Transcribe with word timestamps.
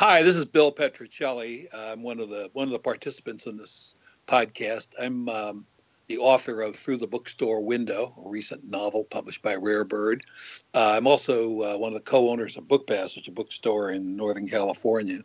Hi, 0.00 0.22
this 0.22 0.34
is 0.34 0.46
Bill 0.46 0.72
Petrocelli. 0.72 1.66
I'm 1.74 2.02
one 2.02 2.20
of 2.20 2.30
the 2.30 2.48
one 2.54 2.66
of 2.66 2.72
the 2.72 2.78
participants 2.78 3.46
in 3.46 3.58
this 3.58 3.96
podcast. 4.26 4.94
I'm 4.98 5.28
um, 5.28 5.66
the 6.06 6.16
author 6.16 6.62
of 6.62 6.74
Through 6.74 6.96
the 6.96 7.06
Bookstore 7.06 7.62
Window, 7.62 8.14
a 8.24 8.26
recent 8.26 8.64
novel 8.64 9.04
published 9.04 9.42
by 9.42 9.56
Rare 9.56 9.84
Bird. 9.84 10.24
Uh, 10.72 10.94
I'm 10.96 11.06
also 11.06 11.60
uh, 11.60 11.76
one 11.76 11.92
of 11.92 11.98
the 11.98 12.10
co-owners 12.10 12.56
of 12.56 12.66
Book 12.66 12.86
Passage, 12.86 13.28
a 13.28 13.30
bookstore 13.30 13.90
in 13.90 14.16
Northern 14.16 14.48
California. 14.48 15.18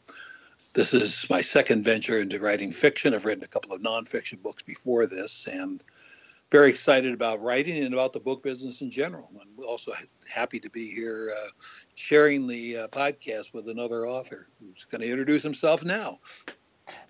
This 0.74 0.94
is 0.94 1.26
my 1.30 1.40
second 1.40 1.86
venture 1.86 2.20
into 2.20 2.42
writing 2.42 2.74
fiction. 2.74 3.14
I've 3.14 3.24
written 3.24 3.46
a 3.46 3.48
couple 3.48 3.72
of 3.72 3.82
nonfiction 3.82 4.44
books 4.44 4.62
before 4.62 5.06
this, 5.06 5.48
and 5.48 5.82
very 6.56 6.70
excited 6.70 7.14
about 7.14 7.42
writing 7.42 7.84
and 7.84 7.94
about 7.94 8.14
the 8.14 8.20
book 8.20 8.42
business 8.42 8.80
in 8.80 8.90
general. 8.90 9.30
I'm 9.42 9.66
also 9.66 9.92
happy 10.26 10.58
to 10.62 10.70
be 10.70 10.90
here 10.90 11.34
uh, 11.38 11.50
sharing 11.96 12.48
the 12.48 12.78
uh, 12.78 12.88
podcast 12.88 13.54
with 13.54 13.68
another 13.68 14.08
author 14.08 14.48
who's 14.62 14.86
going 14.86 15.02
to 15.02 15.10
introduce 15.10 15.44
himself 15.44 15.84
now. 15.84 16.18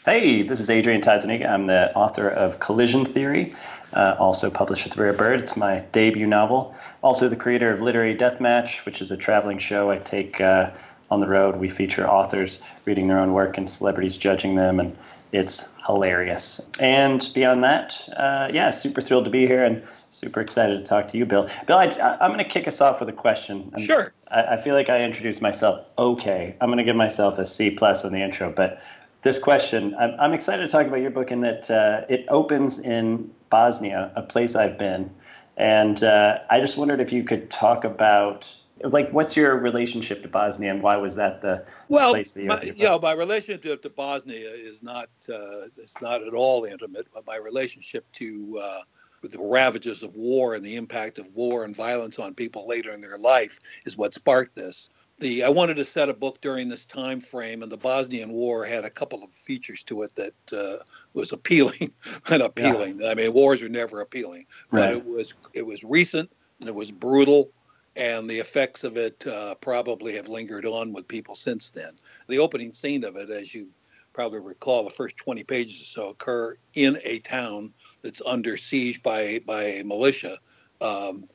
Hey, 0.03 0.41
this 0.41 0.59
is 0.59 0.71
Adrian 0.71 0.99
Todd 1.01 1.21
Zuniga. 1.21 1.47
I'm 1.47 1.67
the 1.67 1.95
author 1.95 2.27
of 2.27 2.59
Collision 2.59 3.05
Theory, 3.05 3.53
uh, 3.93 4.15
also 4.17 4.49
published 4.49 4.85
with 4.85 4.97
Rare 4.97 5.13
Bird. 5.13 5.41
It's 5.41 5.55
my 5.55 5.81
debut 5.91 6.25
novel. 6.25 6.75
Also, 7.03 7.29
the 7.29 7.35
creator 7.35 7.71
of 7.71 7.83
Literary 7.83 8.17
Deathmatch, 8.17 8.83
which 8.83 8.99
is 8.99 9.11
a 9.11 9.17
traveling 9.17 9.59
show 9.59 9.91
I 9.91 9.99
take 9.99 10.41
uh, 10.41 10.71
on 11.11 11.19
the 11.19 11.27
road. 11.27 11.57
We 11.57 11.69
feature 11.69 12.09
authors 12.09 12.63
reading 12.85 13.09
their 13.09 13.19
own 13.19 13.33
work 13.33 13.59
and 13.59 13.69
celebrities 13.69 14.17
judging 14.17 14.55
them, 14.55 14.79
and 14.79 14.97
it's 15.31 15.73
hilarious. 15.85 16.69
And 16.79 17.29
beyond 17.33 17.63
that, 17.63 18.07
uh, 18.15 18.49
yeah, 18.53 18.69
super 18.69 19.01
thrilled 19.01 19.25
to 19.25 19.31
be 19.31 19.45
here 19.45 19.63
and 19.63 19.83
super 20.09 20.39
excited 20.39 20.77
to 20.77 20.83
talk 20.83 21.07
to 21.09 21.17
you, 21.17 21.25
Bill. 21.25 21.49
Bill, 21.67 21.77
I, 21.77 22.17
am 22.21 22.31
going 22.31 22.37
to 22.37 22.43
kick 22.43 22.67
us 22.67 22.81
off 22.81 22.99
with 22.99 23.09
a 23.09 23.13
question. 23.13 23.71
I'm, 23.75 23.83
sure. 23.83 24.13
I, 24.29 24.43
I, 24.43 24.57
feel 24.57 24.75
like 24.75 24.89
I 24.89 25.03
introduced 25.03 25.41
myself 25.41 25.89
okay. 25.97 26.55
I'm 26.61 26.69
going 26.69 26.77
to 26.77 26.83
give 26.83 26.95
myself 26.95 27.37
a 27.37 27.45
C 27.45 27.71
plus 27.71 28.05
on 28.05 28.13
the 28.13 28.21
intro, 28.21 28.51
but 28.51 28.81
this 29.23 29.39
question, 29.39 29.95
I'm, 29.95 30.15
I'm 30.19 30.33
excited 30.33 30.61
to 30.61 30.69
talk 30.69 30.85
about 30.85 31.01
your 31.01 31.11
book 31.11 31.31
in 31.31 31.41
that 31.41 31.69
uh, 31.69 32.05
it 32.07 32.25
opens 32.29 32.79
in 32.79 33.31
Bosnia, 33.49 34.11
a 34.15 34.21
place 34.21 34.55
I've 34.55 34.77
been. 34.77 35.09
And 35.57 36.03
uh, 36.03 36.39
I 36.49 36.59
just 36.59 36.77
wondered 36.77 36.99
if 36.99 37.11
you 37.11 37.23
could 37.23 37.49
talk 37.49 37.83
about 37.83 38.55
like 38.83 39.11
what's 39.11 39.35
your 39.35 39.57
relationship 39.57 40.21
to 40.23 40.27
Bosnia 40.27 40.71
and 40.71 40.81
why 40.81 40.97
was 40.97 41.15
that 41.15 41.41
the 41.41 41.65
well, 41.87 42.11
place 42.11 42.33
that 42.33 42.41
you 42.41 42.47
my, 42.47 42.61
you 42.61 42.83
know, 42.83 42.99
my 42.99 43.13
relationship 43.13 43.81
to 43.83 43.89
Bosnia 43.89 44.49
is 44.49 44.83
not 44.83 45.09
uh, 45.29 45.67
it's 45.77 45.99
not 46.01 46.21
at 46.21 46.33
all 46.33 46.65
intimate, 46.65 47.07
but 47.13 47.25
my 47.25 47.37
relationship 47.37 48.05
to 48.13 48.59
uh, 48.61 48.79
the 49.21 49.39
ravages 49.39 50.03
of 50.03 50.15
war 50.15 50.55
and 50.55 50.63
the 50.63 50.75
impact 50.75 51.17
of 51.17 51.33
war 51.33 51.63
and 51.63 51.75
violence 51.75 52.19
on 52.19 52.33
people 52.33 52.67
later 52.67 52.91
in 52.91 53.01
their 53.01 53.17
life 53.17 53.59
is 53.85 53.97
what 53.97 54.13
sparked 54.13 54.55
this. 54.55 54.89
The 55.19 55.45
I 55.45 55.49
wanted 55.49 55.77
to 55.77 55.85
set 55.85 56.09
a 56.09 56.13
book 56.13 56.41
during 56.41 56.67
this 56.67 56.85
time 56.85 57.21
frame, 57.21 57.63
and 57.63 57.71
the 57.71 57.77
Bosnian 57.77 58.33
War 58.33 58.65
had 58.65 58.83
a 58.83 58.89
couple 58.89 59.23
of 59.23 59.31
features 59.31 59.81
to 59.83 60.01
it 60.01 60.13
that 60.15 60.33
uh, 60.51 60.83
was 61.13 61.31
appealing 61.31 61.93
and 62.29 62.41
appealing. 62.41 62.99
Yeah. 62.99 63.11
I 63.11 63.15
mean, 63.15 63.31
wars 63.31 63.61
are 63.61 63.69
never 63.69 64.01
appealing, 64.01 64.45
but 64.69 64.81
right. 64.81 64.91
it 64.91 65.05
was 65.05 65.33
it 65.53 65.65
was 65.65 65.85
recent 65.85 66.29
and 66.59 66.67
it 66.67 66.75
was 66.75 66.91
brutal 66.91 67.49
and 67.95 68.29
the 68.29 68.39
effects 68.39 68.83
of 68.83 68.97
it 68.97 69.25
uh, 69.27 69.55
probably 69.55 70.15
have 70.15 70.27
lingered 70.27 70.65
on 70.65 70.91
with 70.91 71.07
people 71.07 71.35
since 71.35 71.69
then. 71.69 71.93
The 72.27 72.39
opening 72.39 72.73
scene 72.73 73.03
of 73.03 73.15
it, 73.15 73.29
as 73.29 73.53
you 73.53 73.69
probably 74.13 74.39
recall, 74.39 74.83
the 74.83 74.89
first 74.89 75.17
20 75.17 75.43
pages 75.43 75.81
or 75.81 75.85
so 75.85 76.09
occur 76.09 76.57
in 76.73 76.99
a 77.03 77.19
town 77.19 77.73
that's 78.01 78.21
under 78.25 78.57
siege 78.57 79.01
by 79.03 79.39
by 79.45 79.63
a 79.63 79.83
militia. 79.83 80.37
Um, 80.81 81.25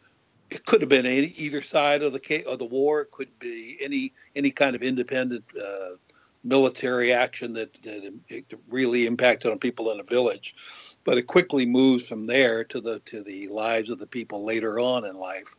it 0.50 0.64
could 0.66 0.80
have 0.80 0.90
been 0.90 1.06
any, 1.06 1.26
either 1.36 1.62
side 1.62 2.02
of 2.02 2.12
the 2.12 2.44
of 2.46 2.58
the 2.58 2.64
war. 2.64 3.02
It 3.02 3.10
could 3.10 3.38
be 3.38 3.78
any 3.80 4.12
any 4.34 4.50
kind 4.50 4.74
of 4.74 4.82
independent 4.82 5.44
uh, 5.56 5.96
military 6.42 7.12
action 7.12 7.52
that, 7.52 7.70
that 7.82 8.58
really 8.68 9.06
impacted 9.06 9.50
on 9.50 9.58
people 9.58 9.90
in 9.92 10.00
a 10.00 10.04
village. 10.04 10.54
But 11.04 11.18
it 11.18 11.26
quickly 11.26 11.66
moves 11.66 12.08
from 12.08 12.26
there 12.26 12.64
to 12.64 12.80
the 12.80 12.98
to 13.00 13.22
the 13.22 13.48
lives 13.48 13.90
of 13.90 13.98
the 13.98 14.06
people 14.06 14.44
later 14.44 14.80
on 14.80 15.04
in 15.04 15.16
life. 15.16 15.54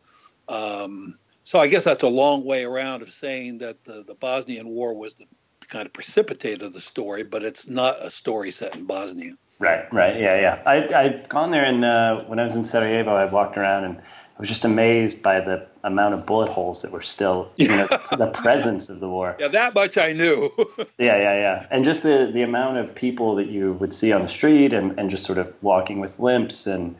Um, 0.51 1.16
so 1.44 1.59
I 1.59 1.67
guess 1.67 1.84
that's 1.85 2.03
a 2.03 2.09
long 2.09 2.44
way 2.44 2.63
around 2.63 3.01
of 3.01 3.12
saying 3.12 3.59
that 3.59 3.84
the, 3.84 4.03
the 4.06 4.13
Bosnian 4.13 4.69
War 4.69 4.94
was 4.94 5.16
the 5.16 5.25
kind 5.67 5.85
of 5.85 5.94
precipitator 5.94 6.63
of 6.63 6.73
the 6.73 6.81
story, 6.81 7.23
but 7.23 7.44
it's 7.44 7.67
not 7.67 7.95
a 8.01 8.12
story 8.12 8.51
set 8.51 8.75
in 8.75 8.85
Bosnia. 8.85 9.34
Right, 9.59 9.91
right, 9.94 10.19
yeah, 10.19 10.40
yeah. 10.40 10.61
I 10.66 10.94
I've 10.94 11.29
gone 11.29 11.51
there, 11.51 11.63
and 11.63 11.85
uh, 11.85 12.22
when 12.23 12.40
I 12.40 12.44
was 12.44 12.56
in 12.56 12.66
Sarajevo, 12.66 13.13
I 13.16 13.25
walked 13.25 13.57
around, 13.57 13.84
and 13.84 13.97
I 13.97 14.40
was 14.40 14.50
just 14.50 14.66
amazed 14.66 15.22
by 15.22 15.40
the 15.40 15.67
amount 15.84 16.16
of 16.16 16.25
bullet 16.25 16.50
holes 16.50 16.81
that 16.81 16.91
were 16.91 17.01
still, 17.01 17.51
you 17.57 17.67
know, 17.67 17.88
the 18.17 18.31
presence 18.34 18.90
of 18.90 19.00
the 19.00 19.07
war. 19.07 19.35
Yeah, 19.40 19.50
that 19.50 19.75
much 19.75 20.00
I 20.00 20.13
knew. 20.13 20.50
yeah, 20.97 21.16
yeah, 21.17 21.35
yeah, 21.35 21.67
and 21.69 21.85
just 21.85 22.01
the 22.01 22.31
the 22.34 22.41
amount 22.41 22.78
of 22.78 22.95
people 22.95 23.35
that 23.35 23.50
you 23.50 23.73
would 23.73 23.94
see 23.94 24.11
on 24.11 24.23
the 24.23 24.29
street, 24.29 24.73
and 24.73 24.97
and 25.00 25.11
just 25.11 25.25
sort 25.25 25.38
of 25.38 25.53
walking 25.61 26.00
with 26.00 26.19
limps, 26.19 26.66
and 26.66 26.95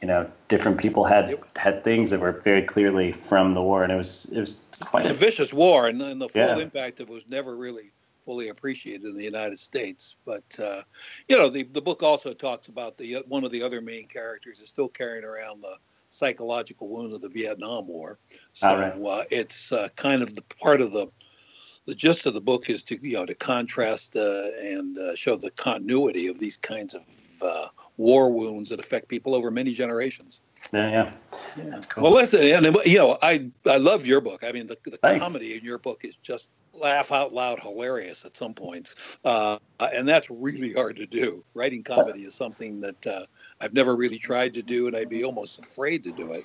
you 0.00 0.08
know, 0.08 0.30
different 0.48 0.78
people 0.78 1.04
had 1.04 1.38
had 1.56 1.84
things 1.84 2.10
that 2.10 2.20
were 2.20 2.32
very 2.32 2.62
clearly 2.62 3.12
from 3.12 3.54
the 3.54 3.62
war, 3.62 3.82
and 3.82 3.92
it 3.92 3.96
was 3.96 4.26
it 4.32 4.40
was 4.40 4.56
quite 4.80 5.06
a, 5.06 5.10
a 5.10 5.12
vicious 5.12 5.52
war, 5.52 5.86
and, 5.86 6.00
and 6.00 6.20
the 6.20 6.28
full 6.28 6.42
yeah. 6.42 6.58
impact 6.58 7.00
of 7.00 7.08
it 7.08 7.12
was 7.12 7.24
never 7.28 7.56
really 7.56 7.92
fully 8.24 8.48
appreciated 8.48 9.04
in 9.04 9.16
the 9.16 9.24
United 9.24 9.58
States. 9.58 10.16
But 10.24 10.58
uh, 10.58 10.82
you 11.28 11.36
know, 11.36 11.48
the 11.48 11.64
the 11.64 11.82
book 11.82 12.02
also 12.02 12.32
talks 12.32 12.68
about 12.68 12.96
the 12.96 13.22
one 13.28 13.44
of 13.44 13.52
the 13.52 13.62
other 13.62 13.80
main 13.80 14.06
characters 14.06 14.60
is 14.60 14.68
still 14.68 14.88
carrying 14.88 15.24
around 15.24 15.62
the 15.62 15.76
psychological 16.08 16.88
wound 16.88 17.12
of 17.12 17.20
the 17.20 17.28
Vietnam 17.28 17.86
War. 17.86 18.18
So 18.52 18.78
right. 18.78 18.92
uh, 18.92 19.24
it's 19.30 19.72
uh, 19.72 19.88
kind 19.96 20.22
of 20.22 20.34
the 20.34 20.42
part 20.60 20.80
of 20.80 20.92
the 20.92 21.08
the 21.86 21.94
gist 21.94 22.26
of 22.26 22.34
the 22.34 22.40
book 22.40 22.70
is 22.70 22.82
to 22.84 22.98
you 23.02 23.14
know 23.14 23.26
to 23.26 23.34
contrast 23.34 24.16
uh, 24.16 24.44
and 24.62 24.96
uh, 24.98 25.14
show 25.14 25.36
the 25.36 25.50
continuity 25.50 26.26
of 26.26 26.38
these 26.38 26.56
kinds 26.56 26.94
of 26.94 27.02
uh, 27.42 27.66
war 28.00 28.32
wounds 28.32 28.70
that 28.70 28.80
affect 28.80 29.08
people 29.08 29.34
over 29.34 29.50
many 29.50 29.74
generations. 29.74 30.40
Yeah, 30.72 30.90
yeah. 30.90 31.12
yeah. 31.56 31.80
Cool. 31.90 32.04
Well, 32.04 32.12
listen, 32.14 32.40
and 32.40 32.76
you 32.86 32.96
know, 32.96 33.18
I 33.22 33.50
I 33.66 33.76
love 33.76 34.06
your 34.06 34.22
book. 34.22 34.42
I 34.42 34.52
mean, 34.52 34.66
the, 34.66 34.78
the 34.86 34.96
comedy 35.18 35.54
in 35.54 35.62
your 35.62 35.78
book 35.78 36.00
is 36.02 36.16
just 36.16 36.48
laugh 36.72 37.12
out 37.12 37.34
loud 37.34 37.60
hilarious 37.60 38.24
at 38.24 38.38
some 38.38 38.54
points, 38.54 39.18
uh, 39.24 39.58
and 39.80 40.08
that's 40.08 40.30
really 40.30 40.72
hard 40.72 40.96
to 40.96 41.06
do. 41.06 41.44
Writing 41.54 41.82
comedy 41.82 42.20
is 42.20 42.34
something 42.34 42.80
that 42.80 43.06
uh, 43.06 43.26
I've 43.60 43.74
never 43.74 43.94
really 43.94 44.18
tried 44.18 44.54
to 44.54 44.62
do, 44.62 44.86
and 44.86 44.96
I'd 44.96 45.10
be 45.10 45.22
almost 45.22 45.58
afraid 45.58 46.02
to 46.04 46.12
do 46.12 46.32
it. 46.32 46.44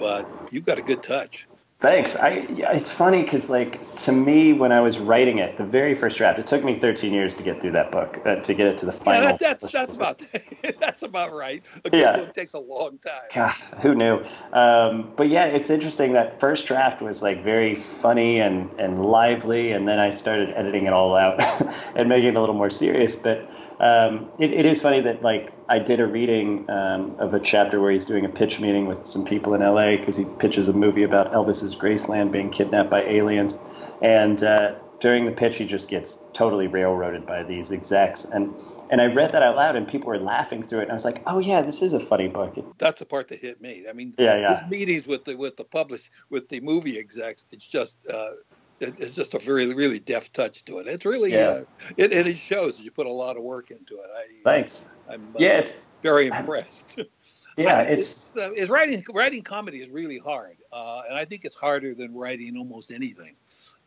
But 0.00 0.26
you've 0.50 0.66
got 0.66 0.78
a 0.78 0.82
good 0.82 1.02
touch. 1.02 1.46
Thanks. 1.82 2.14
I 2.14 2.46
it's 2.48 2.92
funny 2.92 3.22
because 3.22 3.48
like 3.48 3.96
to 3.96 4.12
me 4.12 4.52
when 4.52 4.70
I 4.70 4.80
was 4.80 5.00
writing 5.00 5.38
it, 5.38 5.56
the 5.56 5.64
very 5.64 5.94
first 5.96 6.16
draft, 6.16 6.38
it 6.38 6.46
took 6.46 6.62
me 6.62 6.76
13 6.76 7.12
years 7.12 7.34
to 7.34 7.42
get 7.42 7.60
through 7.60 7.72
that 7.72 7.90
book 7.90 8.20
uh, 8.24 8.36
to 8.36 8.54
get 8.54 8.68
it 8.68 8.78
to 8.78 8.86
the 8.86 8.92
final. 8.92 9.14
Yeah, 9.20 9.32
that, 9.32 9.40
that's 9.40 9.72
that's 9.72 9.96
about 9.96 10.22
that's 10.80 11.02
about 11.02 11.32
right. 11.32 11.60
A 11.84 11.90
good 11.90 12.00
yeah. 12.00 12.16
book 12.16 12.34
takes 12.34 12.52
a 12.52 12.60
long 12.60 12.98
time. 12.98 13.22
God, 13.34 13.50
who 13.80 13.96
knew? 13.96 14.22
Um, 14.52 15.12
but 15.16 15.28
yeah, 15.28 15.46
it's 15.46 15.70
interesting 15.70 16.12
that 16.12 16.38
first 16.38 16.66
draft 16.66 17.02
was 17.02 17.20
like 17.20 17.42
very 17.42 17.74
funny 17.74 18.38
and 18.38 18.70
and 18.78 19.04
lively, 19.04 19.72
and 19.72 19.88
then 19.88 19.98
I 19.98 20.10
started 20.10 20.50
editing 20.50 20.86
it 20.86 20.92
all 20.92 21.16
out 21.16 21.42
and 21.96 22.08
making 22.08 22.28
it 22.28 22.36
a 22.36 22.40
little 22.40 22.54
more 22.54 22.70
serious. 22.70 23.16
But 23.16 23.50
um, 23.80 24.30
it, 24.38 24.52
it 24.52 24.66
is 24.66 24.80
funny 24.80 25.00
that 25.00 25.22
like 25.22 25.50
I 25.72 25.78
did 25.78 26.00
a 26.00 26.06
reading 26.06 26.68
um, 26.68 27.16
of 27.18 27.32
a 27.32 27.40
chapter 27.40 27.80
where 27.80 27.90
he's 27.90 28.04
doing 28.04 28.26
a 28.26 28.28
pitch 28.28 28.60
meeting 28.60 28.84
with 28.84 29.06
some 29.06 29.24
people 29.24 29.54
in 29.54 29.62
LA 29.62 29.96
because 29.96 30.16
he 30.16 30.26
pitches 30.38 30.68
a 30.68 30.74
movie 30.74 31.02
about 31.02 31.32
Elvis's 31.32 31.74
Graceland 31.74 32.30
being 32.30 32.50
kidnapped 32.50 32.90
by 32.90 33.02
aliens, 33.04 33.58
and 34.02 34.42
uh, 34.42 34.74
during 35.00 35.24
the 35.24 35.32
pitch 35.32 35.56
he 35.56 35.64
just 35.64 35.88
gets 35.88 36.18
totally 36.34 36.66
railroaded 36.66 37.24
by 37.26 37.42
these 37.42 37.72
execs 37.72 38.26
and. 38.26 38.54
And 38.90 39.00
I 39.00 39.06
read 39.06 39.32
that 39.32 39.42
out 39.42 39.56
loud, 39.56 39.74
and 39.74 39.88
people 39.88 40.08
were 40.08 40.18
laughing 40.18 40.62
through 40.62 40.80
it. 40.80 40.82
And 40.82 40.90
I 40.90 40.94
was 40.94 41.06
like, 41.06 41.22
"Oh 41.26 41.38
yeah, 41.38 41.62
this 41.62 41.80
is 41.80 41.94
a 41.94 41.98
funny 41.98 42.28
book." 42.28 42.54
That's 42.76 42.98
the 42.98 43.06
part 43.06 43.28
that 43.28 43.40
hit 43.40 43.58
me. 43.58 43.86
I 43.88 43.94
mean, 43.94 44.12
yeah, 44.18 44.36
yeah. 44.36 44.50
His 44.50 44.70
meetings 44.70 45.06
with 45.06 45.24
the 45.24 45.34
with 45.34 45.56
the 45.56 45.64
publish 45.64 46.10
with 46.28 46.50
the 46.50 46.60
movie 46.60 46.98
execs, 46.98 47.46
it's 47.52 47.66
just 47.66 47.96
uh, 48.06 48.32
it's 48.82 49.14
just 49.14 49.34
a 49.34 49.38
very 49.38 49.72
really 49.72 49.98
deft 49.98 50.34
touch 50.34 50.64
to 50.66 50.78
it. 50.78 50.86
It's 50.86 51.04
really 51.04 51.32
yeah. 51.32 51.46
Uh, 51.48 51.64
it, 51.96 52.12
it 52.12 52.36
shows 52.36 52.80
you 52.80 52.90
put 52.90 53.06
a 53.06 53.12
lot 53.12 53.36
of 53.36 53.42
work 53.42 53.70
into 53.70 53.94
it. 53.94 54.10
I, 54.16 54.24
Thanks. 54.44 54.86
I'm 55.08 55.22
uh, 55.34 55.38
yeah, 55.38 55.58
it's 55.58 55.74
very 56.02 56.26
impressed. 56.28 57.00
Yeah, 57.58 57.82
it's 57.82 58.30
it's, 58.30 58.36
uh, 58.38 58.50
it's, 58.52 58.70
writing 58.70 59.04
writing 59.12 59.42
comedy 59.42 59.82
is 59.82 59.90
really 59.90 60.18
hard, 60.18 60.56
uh, 60.72 61.02
and 61.06 61.18
I 61.18 61.26
think 61.26 61.44
it's 61.44 61.54
harder 61.54 61.94
than 61.94 62.14
writing 62.14 62.56
almost 62.56 62.90
anything. 62.90 63.36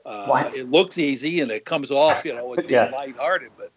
Uh, 0.06 0.52
it 0.56 0.70
looks 0.70 1.00
easy 1.00 1.42
and 1.42 1.52
it 1.52 1.66
comes 1.66 1.90
off, 1.90 2.24
you 2.26 2.36
know, 2.36 2.54
it's 2.58 2.70
yeah. 2.70 2.92
lighthearted, 2.92 3.52
but 3.58 3.72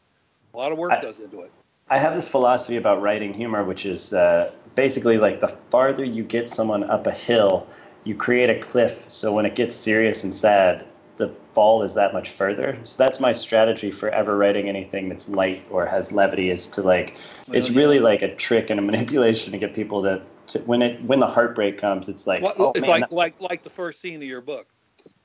a 0.52 0.56
lot 0.56 0.72
of 0.72 0.78
work 0.78 0.93
I, 0.93 1.00
goes 1.00 1.19
into 1.19 1.40
it. 1.40 1.50
I 1.88 1.98
have 1.98 2.14
this 2.14 2.28
philosophy 2.28 2.76
about 2.76 3.00
writing 3.00 3.32
humor, 3.32 3.64
which 3.64 3.87
is 3.87 4.12
uh, 4.12 4.52
basically 4.75 5.16
like 5.16 5.40
the 5.40 5.48
farther 5.70 6.04
you 6.04 6.22
get 6.22 6.50
someone 6.50 6.84
up 6.84 7.06
a 7.06 7.12
hill, 7.12 7.66
you 8.04 8.14
create 8.14 8.50
a 8.50 8.58
cliff. 8.58 9.06
So 9.08 9.32
when 9.32 9.46
it 9.46 9.54
gets 9.54 9.75
serious 9.75 10.22
and 10.22 10.34
sad, 10.34 10.84
the 11.19 11.35
fall 11.53 11.82
is 11.82 11.94
that 11.94 12.15
much 12.15 12.31
further. 12.31 12.79
So 12.85 12.97
that's 12.97 13.20
my 13.20 13.32
strategy 13.32 13.91
for 13.91 14.09
ever 14.09 14.37
writing 14.37 14.69
anything 14.69 15.09
that's 15.09 15.29
light 15.29 15.65
or 15.70 15.85
has 15.85 16.11
levity 16.11 16.50
is 16.50 16.67
to 16.69 16.82
like 16.82 17.15
well, 17.47 17.56
it's 17.56 17.69
yeah. 17.69 17.79
really 17.79 17.99
like 18.00 18.23
a 18.23 18.35
trick 18.37 18.70
and 18.70 18.81
a 18.81 18.82
manipulation 18.91 19.53
to 19.53 19.59
get 19.59 19.75
people 19.75 20.03
to, 20.03 20.23
to 20.49 20.61
when 20.61 20.81
it 20.81 21.03
when 21.05 21.20
the 21.20 21.26
heartbreak 21.26 21.79
comes, 21.79 22.09
it's 22.09 22.26
like 22.26 22.43
well, 22.43 22.55
oh, 22.59 22.73
it's 22.75 22.81
man, 22.81 22.91
like 22.91 23.11
that, 23.11 23.12
like 23.12 23.41
like 23.41 23.62
the 23.62 23.70
first 23.70 24.00
scene 24.00 24.23
of 24.23 24.29
your 24.29 24.41
book. 24.41 24.69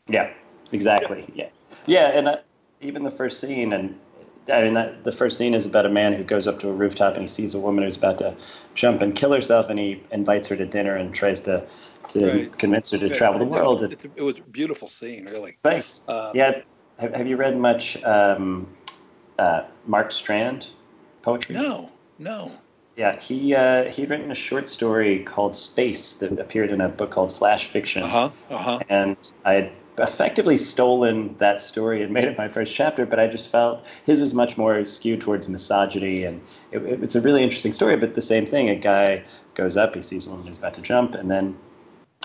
Yeah, 0.08 0.34
exactly. 0.74 1.26
Yeah, 1.34 1.48
yeah, 1.86 2.10
yeah 2.10 2.18
and. 2.18 2.28
Uh, 2.28 2.38
even 2.84 3.04
the 3.04 3.12
first 3.12 3.40
scene, 3.40 3.74
and 3.74 3.98
I 4.52 4.62
mean, 4.64 4.74
that, 4.74 5.04
the 5.04 5.12
first 5.12 5.38
scene 5.38 5.54
is 5.54 5.66
about 5.66 5.86
a 5.86 5.90
man 5.90 6.14
who 6.14 6.24
goes 6.24 6.48
up 6.48 6.60
to 6.60 6.70
a 6.70 6.74
rooftop 6.74 7.14
and 7.14 7.22
he 7.22 7.28
sees 7.28 7.56
a 7.56 7.60
woman 7.60 7.84
who's 7.84 7.98
about 7.98 8.18
to 8.18 8.36
jump 8.76 9.02
and 9.02 9.16
kill 9.16 9.32
herself, 9.32 9.70
and 9.70 9.80
he 9.80 10.04
invites 10.12 10.48
her 10.50 10.58
to 10.58 10.66
dinner 10.66 10.96
and 10.96 11.14
tries 11.14 11.40
to 11.42 11.66
to 12.10 12.26
right. 12.26 12.58
convince 12.58 12.92
her 12.92 12.98
to 12.98 13.08
right. 13.08 13.16
travel 13.16 13.40
the 13.40 13.46
world. 13.46 13.82
It, 13.82 14.06
it, 14.16 14.22
was 14.22 14.38
a 14.40 14.42
beautiful 14.42 14.90
scene, 14.90 15.26
really. 15.26 15.58
Thanks. 15.64 16.04
Uh, 16.08 16.32
yeah. 16.34 16.62
Have, 16.98 17.14
have 17.14 17.28
you 17.28 17.38
read 17.38 17.58
much 17.58 18.02
um, 18.04 18.68
uh, 19.40 19.64
Mark 19.88 20.12
Strand 20.12 20.70
poetry? 21.22 21.56
No, 21.56 21.90
no. 22.20 22.52
Yeah, 22.96 23.20
he 23.20 23.56
uh, 23.56 23.92
he'd 23.92 24.10
written 24.10 24.30
a 24.30 24.36
short 24.36 24.70
story 24.70 25.24
called 25.24 25.56
Space 25.56 26.14
that 26.16 26.38
appeared 26.40 26.70
in 26.70 26.82
a 26.82 26.90
book 26.90 27.12
called 27.12 27.34
Flash 27.34 27.68
Fiction. 27.68 28.04
Uh-huh, 28.04 28.30
uh-huh. 28.52 28.80
And 28.90 29.18
I 29.46 29.54
had 29.54 29.72
effectively 29.98 30.58
stolen 30.58 31.36
that 31.38 31.62
story 31.62 32.02
and 32.02 32.12
made 32.12 32.24
it 32.24 32.38
my 32.38 32.48
first 32.48 32.74
chapter, 32.74 33.06
but 33.06 33.20
I 33.20 33.28
just 33.28 33.50
felt 33.50 33.86
his 34.06 34.20
was 34.20 34.34
much 34.34 34.58
more 34.58 34.84
skewed 34.86 35.22
towards 35.22 35.48
misogyny, 35.48 36.24
and 36.24 36.42
it, 36.72 36.84
it, 36.84 37.04
it's 37.04 37.16
a 37.16 37.22
really 37.22 37.44
interesting 37.44 37.74
story. 37.74 37.96
But 37.96 38.16
the 38.16 38.22
same 38.22 38.46
thing, 38.46 38.70
a 38.70 38.76
guy 38.76 39.24
goes 39.56 39.78
up, 39.78 39.96
he 39.96 40.02
sees 40.02 40.26
a 40.26 40.30
woman 40.30 40.48
who's 40.48 40.58
about 40.58 40.74
to 40.76 40.82
jump, 40.82 41.14
and 41.14 41.30
then, 41.30 41.58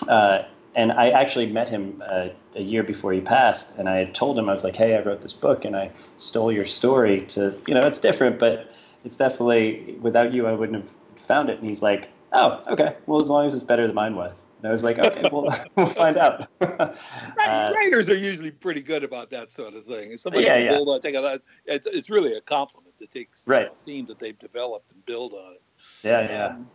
uh, 0.09 0.43
and 0.75 0.93
I 0.93 1.11
actually 1.11 1.47
met 1.47 1.69
him 1.69 2.03
uh, 2.07 2.29
a 2.55 2.63
year 2.63 2.83
before 2.83 3.13
he 3.13 3.21
passed, 3.21 3.77
and 3.79 3.89
I 3.89 3.97
had 3.97 4.15
told 4.15 4.39
him 4.39 4.49
I 4.49 4.53
was 4.53 4.65
like, 4.65 4.77
hey, 4.77 4.97
I 4.97 5.01
wrote 5.01 5.23
this 5.23 5.33
book, 5.33 5.65
and 5.65 5.77
I 5.77 5.91
stole 6.17 6.51
your 6.51 6.65
story 6.65 7.23
to, 7.27 7.55
you 7.67 7.75
know, 7.75 7.87
it's 7.87 7.99
different, 7.99 8.39
but 8.39 8.73
it's 9.05 9.17
definitely 9.17 9.97
without 10.01 10.33
you, 10.33 10.47
I 10.47 10.53
wouldn't 10.53 10.83
have 10.83 10.91
found 11.27 11.51
it. 11.51 11.59
And 11.59 11.67
he's 11.67 11.83
like, 11.83 12.09
oh, 12.33 12.63
okay, 12.69 12.97
well, 13.07 13.21
as 13.21 13.29
long 13.29 13.47
as 13.47 13.55
it's 13.55 13.65
better 13.65 13.87
than 13.87 13.95
mine 13.95 14.15
was. 14.15 14.47
And 14.59 14.69
I 14.69 14.73
was 14.73 14.83
like, 14.83 14.99
okay, 14.99 15.29
well, 15.33 15.65
we'll 15.77 15.87
find 15.87 16.17
out. 16.17 16.49
uh, 16.61 17.73
Writers 17.75 18.09
are 18.09 18.17
usually 18.17 18.51
pretty 18.51 18.83
good 18.83 19.05
about 19.05 19.31
that 19.31 19.53
sort 19.53 19.75
of 19.75 19.85
thing. 19.87 20.13
If 20.13 20.21
somebody 20.21 20.45
yeah, 20.45 20.69
build 20.69 20.89
on, 20.89 21.01
take 21.01 21.15
a, 21.15 21.41
it's, 21.67 21.87
it's 21.87 22.11
really 22.11 22.35
a 22.35 22.41
compliment 22.41 22.97
to 22.99 23.07
take 23.07 23.31
right. 23.47 23.69
a 23.69 23.75
theme 23.75 24.07
that 24.07 24.19
they've 24.19 24.39
developed 24.39 24.93
and 24.93 25.05
build 25.07 25.33
on 25.33 25.55
it. 25.55 25.63
Yeah, 26.03 26.31
yeah. 26.31 26.47
Um, 26.47 26.71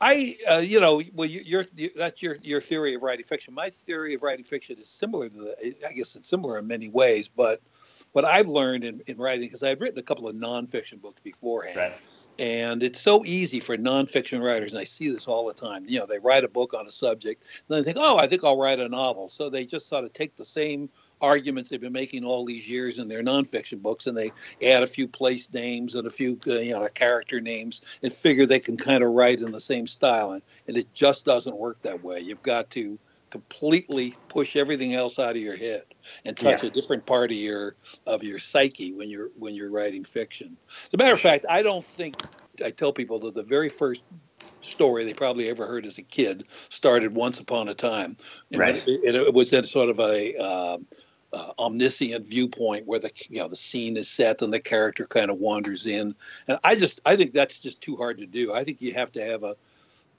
I, 0.00 0.36
uh, 0.50 0.58
you 0.58 0.80
know, 0.80 1.02
well, 1.14 1.28
you, 1.28 1.64
you, 1.76 1.90
that's 1.96 2.20
your 2.20 2.36
your 2.42 2.60
theory 2.60 2.94
of 2.94 3.02
writing 3.02 3.24
fiction. 3.24 3.54
My 3.54 3.70
theory 3.70 4.14
of 4.14 4.22
writing 4.22 4.44
fiction 4.44 4.76
is 4.78 4.88
similar 4.88 5.28
to 5.28 5.36
the, 5.36 5.74
I 5.88 5.92
guess 5.92 6.16
it's 6.16 6.28
similar 6.28 6.58
in 6.58 6.66
many 6.66 6.88
ways, 6.88 7.28
but 7.28 7.62
what 8.12 8.24
I've 8.24 8.48
learned 8.48 8.84
in, 8.84 9.02
in 9.06 9.16
writing, 9.16 9.46
because 9.46 9.62
I've 9.62 9.80
written 9.80 9.98
a 9.98 10.02
couple 10.02 10.28
of 10.28 10.36
nonfiction 10.36 11.00
books 11.00 11.20
beforehand, 11.20 11.76
right. 11.76 11.92
and 12.38 12.82
it's 12.82 13.00
so 13.00 13.24
easy 13.24 13.60
for 13.60 13.76
nonfiction 13.76 14.42
writers, 14.42 14.72
and 14.72 14.80
I 14.80 14.84
see 14.84 15.10
this 15.10 15.26
all 15.26 15.46
the 15.46 15.54
time. 15.54 15.84
You 15.88 16.00
know, 16.00 16.06
they 16.06 16.18
write 16.18 16.44
a 16.44 16.48
book 16.48 16.74
on 16.74 16.86
a 16.86 16.92
subject, 16.92 17.44
and 17.68 17.78
they 17.78 17.82
think, 17.82 17.96
oh, 18.00 18.18
I 18.18 18.26
think 18.26 18.44
I'll 18.44 18.58
write 18.58 18.80
a 18.80 18.88
novel. 18.88 19.28
So 19.28 19.50
they 19.50 19.64
just 19.64 19.88
sort 19.88 20.04
of 20.04 20.12
take 20.12 20.36
the 20.36 20.44
same 20.44 20.88
arguments 21.20 21.70
they've 21.70 21.80
been 21.80 21.92
making 21.92 22.24
all 22.24 22.44
these 22.44 22.68
years 22.68 22.98
in 22.98 23.08
their 23.08 23.22
nonfiction 23.22 23.80
books, 23.80 24.06
and 24.06 24.16
they 24.16 24.30
add 24.62 24.82
a 24.82 24.86
few 24.86 25.08
place 25.08 25.52
names 25.52 25.94
and 25.94 26.06
a 26.06 26.10
few 26.10 26.38
uh, 26.46 26.54
you 26.54 26.72
know 26.72 26.86
character 26.94 27.40
names, 27.40 27.80
and 28.02 28.12
figure 28.12 28.46
they 28.46 28.60
can 28.60 28.76
kind 28.76 29.02
of 29.02 29.10
write 29.10 29.40
in 29.40 29.50
the 29.50 29.60
same 29.60 29.86
style, 29.86 30.32
and, 30.32 30.42
and 30.68 30.76
it 30.76 30.92
just 30.94 31.24
doesn't 31.24 31.56
work 31.56 31.80
that 31.82 32.02
way. 32.02 32.20
You've 32.20 32.42
got 32.42 32.70
to 32.70 32.98
completely 33.34 34.14
push 34.28 34.54
everything 34.54 34.94
else 34.94 35.18
out 35.18 35.34
of 35.34 35.42
your 35.42 35.56
head 35.56 35.82
and 36.24 36.36
touch 36.36 36.62
yeah. 36.62 36.68
a 36.68 36.72
different 36.72 37.04
part 37.04 37.32
of 37.32 37.36
your 37.36 37.74
of 38.06 38.22
your 38.22 38.38
psyche 38.38 38.92
when 38.92 39.10
you're 39.10 39.30
when 39.36 39.56
you're 39.56 39.70
writing 39.70 40.04
fiction. 40.04 40.56
As 40.68 40.94
a 40.94 40.96
matter 40.96 41.14
of 41.14 41.20
fact, 41.20 41.44
I 41.50 41.60
don't 41.60 41.84
think 41.84 42.14
I 42.64 42.70
tell 42.70 42.92
people 42.92 43.18
that 43.18 43.34
the 43.34 43.42
very 43.42 43.68
first 43.68 44.02
story 44.60 45.04
they 45.04 45.12
probably 45.12 45.48
ever 45.48 45.66
heard 45.66 45.84
as 45.84 45.98
a 45.98 46.02
kid 46.02 46.44
started 46.68 47.12
once 47.12 47.40
upon 47.40 47.66
a 47.68 47.74
time, 47.74 48.16
and 48.52 48.60
right. 48.60 48.84
it, 48.86 49.16
it, 49.16 49.34
was 49.34 49.52
in 49.52 49.64
sort 49.64 49.88
of 49.88 49.98
a 49.98 50.36
uh, 50.36 50.78
uh, 51.32 51.52
omniscient 51.58 52.28
viewpoint 52.28 52.86
where 52.86 53.00
the 53.00 53.10
you 53.28 53.40
know 53.40 53.48
the 53.48 53.56
scene 53.56 53.96
is 53.96 54.08
set 54.08 54.42
and 54.42 54.52
the 54.52 54.60
character 54.60 55.06
kind 55.06 55.28
of 55.28 55.38
wanders 55.38 55.86
in, 55.86 56.14
and 56.46 56.56
I 56.62 56.76
just 56.76 57.00
I 57.04 57.16
think 57.16 57.32
that's 57.32 57.58
just 57.58 57.80
too 57.80 57.96
hard 57.96 58.18
to 58.18 58.26
do. 58.26 58.54
I 58.54 58.62
think 58.62 58.80
you 58.80 58.94
have 58.94 59.10
to 59.10 59.24
have 59.24 59.42
a 59.42 59.56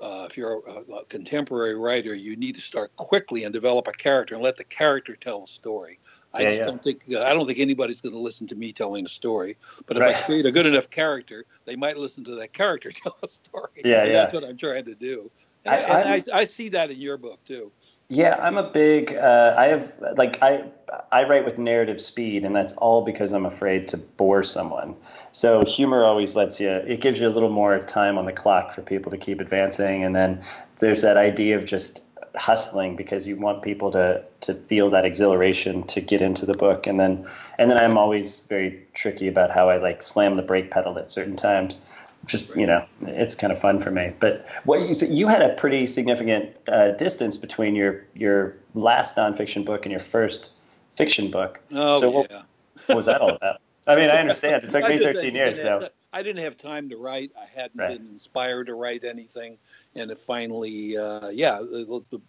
uh, 0.02 0.26
if 0.30 0.38
you're 0.38 0.62
a, 0.68 0.94
a, 0.94 1.06
contemporary 1.06 1.76
writer, 1.76 2.14
you 2.14 2.36
need 2.36 2.56
to 2.56 2.62
start 2.62 2.96
quickly 2.98 3.44
and 3.46 3.54
develop 3.54 3.88
a 3.88 3.92
character 3.92 4.36
and 4.36 4.44
let 4.44 4.58
the 4.58 4.64
character 4.64 5.16
tell 5.16 5.44
a 5.44 5.48
story. 5.48 6.00
I 6.34 6.42
yeah, 6.42 6.48
just 6.48 6.60
yeah. 6.60 6.66
don't 6.66 6.84
think 6.84 7.02
uh, 7.14 7.24
I 7.24 7.34
don't 7.34 7.48
think 7.48 7.60
anybody's 7.60 8.02
going 8.02 8.14
to 8.14 8.20
listen 8.20 8.46
to 8.48 8.56
me 8.56 8.74
telling 8.74 9.06
a 9.06 9.10
story. 9.10 9.58
But 9.86 9.98
if 9.98 10.02
right. 10.02 10.16
I 10.16 10.22
create 10.26 10.46
a 10.46 10.52
good 10.52 10.66
enough 10.66 10.90
character, 10.90 11.46
they 11.66 11.76
might 11.76 11.98
listen 11.98 12.24
to 12.26 12.36
that 12.36 12.52
character 12.54 12.92
tell 12.94 13.18
a 13.24 13.28
story. 13.28 13.82
Yeah, 13.84 14.02
and 14.02 14.12
yeah. 14.12 14.14
That's 14.14 14.34
what 14.34 14.44
I'm 14.44 14.58
trying 14.58 14.86
to 14.86 14.96
do. 14.96 15.32
I, 15.66 15.78
and 15.78 16.24
I, 16.32 16.40
I, 16.42 16.44
see 16.46 16.70
that 16.70 16.92
in 16.92 16.98
your 16.98 17.18
book 17.18 17.44
too. 17.46 17.72
Yeah, 18.10 18.36
I'm 18.40 18.58
a 18.58 18.70
big. 18.70 19.16
Uh, 19.16 19.56
I 19.58 19.66
have 19.66 19.92
like 20.16 20.42
I 20.42 20.64
I 21.12 21.24
write 21.24 21.44
with 21.44 21.58
narrative 21.58 22.00
speed, 22.00 22.44
and 22.44 22.56
that's 22.56 22.74
all 22.74 23.04
because 23.04 23.34
I'm 23.34 23.46
afraid 23.46 23.88
to 23.90 23.98
bore 23.98 24.44
someone. 24.44 24.96
So 25.32 25.66
humor 25.66 26.04
always 26.04 26.36
lets 26.36 26.60
you. 26.60 26.70
It 26.70 27.02
gives 27.02 27.20
you 27.20 27.28
a 27.28 27.30
little 27.30 27.50
more 27.50 27.80
time 27.80 28.18
on 28.18 28.26
the 28.26 28.32
clock 28.32 28.76
for 28.76 28.82
people 28.82 29.12
to 29.12 29.18
keep 29.18 29.40
advancing, 29.40 30.04
and 30.04 30.16
then 30.16 30.44
there's 30.80 31.02
that 31.02 31.18
idea 31.18 31.58
of 31.58 31.66
just 31.66 32.02
hustling 32.36 32.96
because 32.96 33.26
you 33.26 33.38
want 33.38 33.64
people 33.64 33.92
to 33.92 34.24
to 34.42 34.54
feel 34.54 34.90
that 34.92 35.06
exhilaration 35.06 35.84
to 35.88 36.00
get 36.00 36.22
into 36.22 36.46
the 36.46 36.54
book, 36.54 36.86
and 36.86 37.00
then 37.00 37.28
and 37.58 37.72
then 37.72 37.78
I'm 37.78 37.98
always 37.98 38.42
very 38.42 38.86
tricky 38.94 39.28
about 39.28 39.50
how 39.50 39.70
I 39.70 39.78
like 39.78 40.04
slam 40.04 40.36
the 40.36 40.44
brake 40.44 40.70
pedal 40.70 41.00
at 41.00 41.12
certain 41.12 41.36
times 41.36 41.80
just 42.26 42.56
you 42.56 42.66
know 42.66 42.86
it's 43.04 43.36
kind 43.36 43.54
of 43.54 43.60
fun 43.60 43.80
for 43.80 43.92
me 43.92 44.14
but 44.20 44.46
what 44.64 44.82
you 44.82 44.94
so 44.94 45.06
you 45.06 45.28
had 45.28 45.42
a 45.42 45.50
pretty 45.56 45.86
significant 45.86 46.56
uh, 46.68 46.92
distance 46.92 47.38
between 47.38 47.76
your 47.76 48.04
your 48.14 48.56
last 48.74 49.16
nonfiction 49.16 49.64
book 49.66 49.86
and 49.86 49.92
your 49.92 50.00
first 50.00 50.50
fiction 50.96 51.30
book 51.30 51.60
oh 51.72 52.00
so 52.00 52.10
what, 52.10 52.32
yeah. 52.32 52.42
what 52.88 52.96
was 52.96 53.06
that 53.06 53.22
all 53.22 53.32
about 53.32 53.62
i 53.88 53.96
mean 53.96 54.10
i 54.10 54.18
understand 54.18 54.64
it 54.64 54.70
took 54.70 54.84
me 54.90 54.98
13 54.98 55.34
years 55.34 55.62
so 55.62 55.90
i 56.14 56.24
didn't 56.24 56.44
have 56.44 56.58
time 56.58 56.90
to 56.90 56.98
write 56.98 57.32
i 57.40 57.46
hadn't 57.46 57.80
right. 57.80 57.98
been 57.98 58.08
inspired 58.08 58.68
to 58.68 58.76
write 58.76 59.04
anything 59.04 59.58
and 59.96 60.12
it 60.12 60.18
finally 60.18 60.98
uh, 60.98 61.30
yeah 61.30 61.60
the, 61.60 62.02
the, 62.10 62.22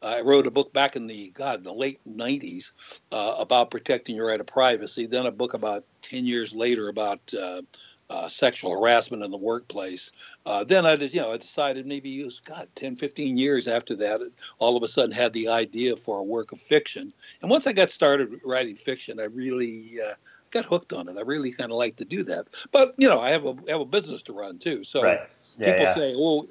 I 0.00 0.20
wrote 0.20 0.46
a 0.46 0.50
book 0.52 0.72
back 0.72 0.94
in 0.94 1.08
the 1.08 1.30
God, 1.30 1.64
the 1.64 1.72
late 1.72 1.98
'90s 2.08 2.70
uh, 3.10 3.34
about 3.36 3.72
protecting 3.72 4.14
your 4.14 4.28
right 4.28 4.38
of 4.38 4.46
privacy. 4.46 5.06
Then 5.06 5.26
a 5.26 5.32
book 5.32 5.54
about 5.54 5.84
ten 6.02 6.24
years 6.24 6.54
later 6.54 6.88
about 6.88 7.20
uh, 7.34 7.62
uh, 8.10 8.28
sexual 8.28 8.72
harassment 8.72 9.22
in 9.22 9.30
the 9.30 9.36
workplace. 9.36 10.12
Uh, 10.46 10.64
then 10.64 10.86
I 10.86 10.96
did, 10.96 11.12
you 11.12 11.20
know, 11.20 11.32
I 11.32 11.36
decided 11.36 11.86
maybe 11.86 12.08
use 12.08 12.40
God 12.40 12.68
10, 12.74 12.96
15 12.96 13.36
years 13.36 13.68
after 13.68 13.94
that, 13.96 14.20
all 14.58 14.76
of 14.76 14.82
a 14.82 14.88
sudden 14.88 15.12
had 15.12 15.32
the 15.32 15.48
idea 15.48 15.96
for 15.96 16.18
a 16.18 16.22
work 16.22 16.52
of 16.52 16.60
fiction. 16.60 17.12
And 17.42 17.50
once 17.50 17.66
I 17.66 17.72
got 17.72 17.90
started 17.90 18.40
writing 18.44 18.76
fiction, 18.76 19.20
I 19.20 19.24
really 19.24 19.98
uh, 20.00 20.14
got 20.50 20.64
hooked 20.64 20.92
on 20.92 21.08
it. 21.08 21.16
I 21.18 21.22
really 21.22 21.52
kind 21.52 21.70
of 21.70 21.78
like 21.78 21.96
to 21.96 22.04
do 22.04 22.22
that. 22.24 22.46
But 22.72 22.94
you 22.96 23.08
know, 23.08 23.20
I 23.20 23.30
have 23.30 23.44
a 23.44 23.54
I 23.68 23.72
have 23.72 23.80
a 23.80 23.86
business 23.86 24.22
to 24.22 24.32
run 24.32 24.58
too. 24.58 24.84
So 24.84 25.02
right. 25.02 25.20
yeah, 25.58 25.72
people 25.72 25.84
yeah. 25.86 25.94
say, 25.94 26.14
well, 26.16 26.46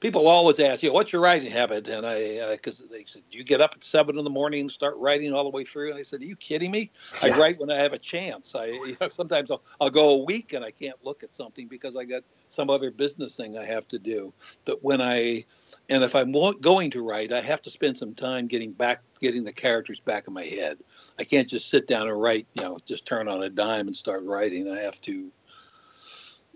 people 0.00 0.28
always 0.28 0.60
ask, 0.60 0.82
you 0.82 0.90
know, 0.90 0.94
what's 0.94 1.12
your 1.12 1.22
writing 1.22 1.50
habit? 1.50 1.88
And 1.88 2.06
I, 2.06 2.52
because 2.52 2.82
uh, 2.82 2.86
they 2.90 3.04
said, 3.06 3.22
you 3.30 3.42
get 3.42 3.60
up 3.60 3.72
at 3.74 3.82
seven 3.82 4.18
in 4.18 4.24
the 4.24 4.30
morning 4.30 4.62
and 4.62 4.70
start 4.70 4.94
writing 4.96 5.32
all 5.32 5.44
the 5.44 5.50
way 5.50 5.64
through. 5.64 5.90
And 5.90 5.98
I 5.98 6.02
said, 6.02 6.20
are 6.20 6.24
you 6.24 6.36
kidding 6.36 6.70
me? 6.70 6.90
Yeah. 7.22 7.34
I 7.34 7.38
write 7.38 7.58
when 7.58 7.70
I 7.70 7.74
have 7.74 7.92
a 7.92 7.98
chance. 7.98 8.54
I 8.54 8.66
you 8.66 8.96
know, 9.00 9.08
sometimes 9.08 9.50
I'll, 9.50 9.62
I'll 9.80 9.90
go 9.90 10.10
a 10.10 10.24
week 10.24 10.52
and 10.52 10.64
I 10.64 10.70
can't 10.70 10.96
look 11.02 11.22
at 11.22 11.34
something 11.34 11.66
because 11.66 11.96
I 11.96 12.04
got 12.04 12.22
some 12.48 12.70
other 12.70 12.90
business 12.90 13.36
thing 13.36 13.58
I 13.58 13.64
have 13.64 13.88
to 13.88 13.98
do. 13.98 14.32
But 14.64 14.82
when 14.82 15.00
I, 15.00 15.44
and 15.88 16.04
if 16.04 16.14
I'm 16.14 16.32
going 16.60 16.90
to 16.92 17.02
write, 17.02 17.32
I 17.32 17.40
have 17.40 17.62
to 17.62 17.70
spend 17.70 17.96
some 17.96 18.14
time 18.14 18.46
getting 18.46 18.72
back, 18.72 19.02
getting 19.20 19.44
the 19.44 19.52
characters 19.52 20.00
back 20.00 20.28
in 20.28 20.34
my 20.34 20.44
head. 20.44 20.78
I 21.18 21.24
can't 21.24 21.48
just 21.48 21.68
sit 21.70 21.86
down 21.86 22.08
and 22.08 22.20
write, 22.20 22.46
you 22.54 22.62
know, 22.62 22.78
just 22.86 23.06
turn 23.06 23.28
on 23.28 23.42
a 23.42 23.50
dime 23.50 23.86
and 23.86 23.96
start 23.96 24.22
writing. 24.22 24.70
I 24.70 24.80
have 24.80 25.00
to 25.02 25.30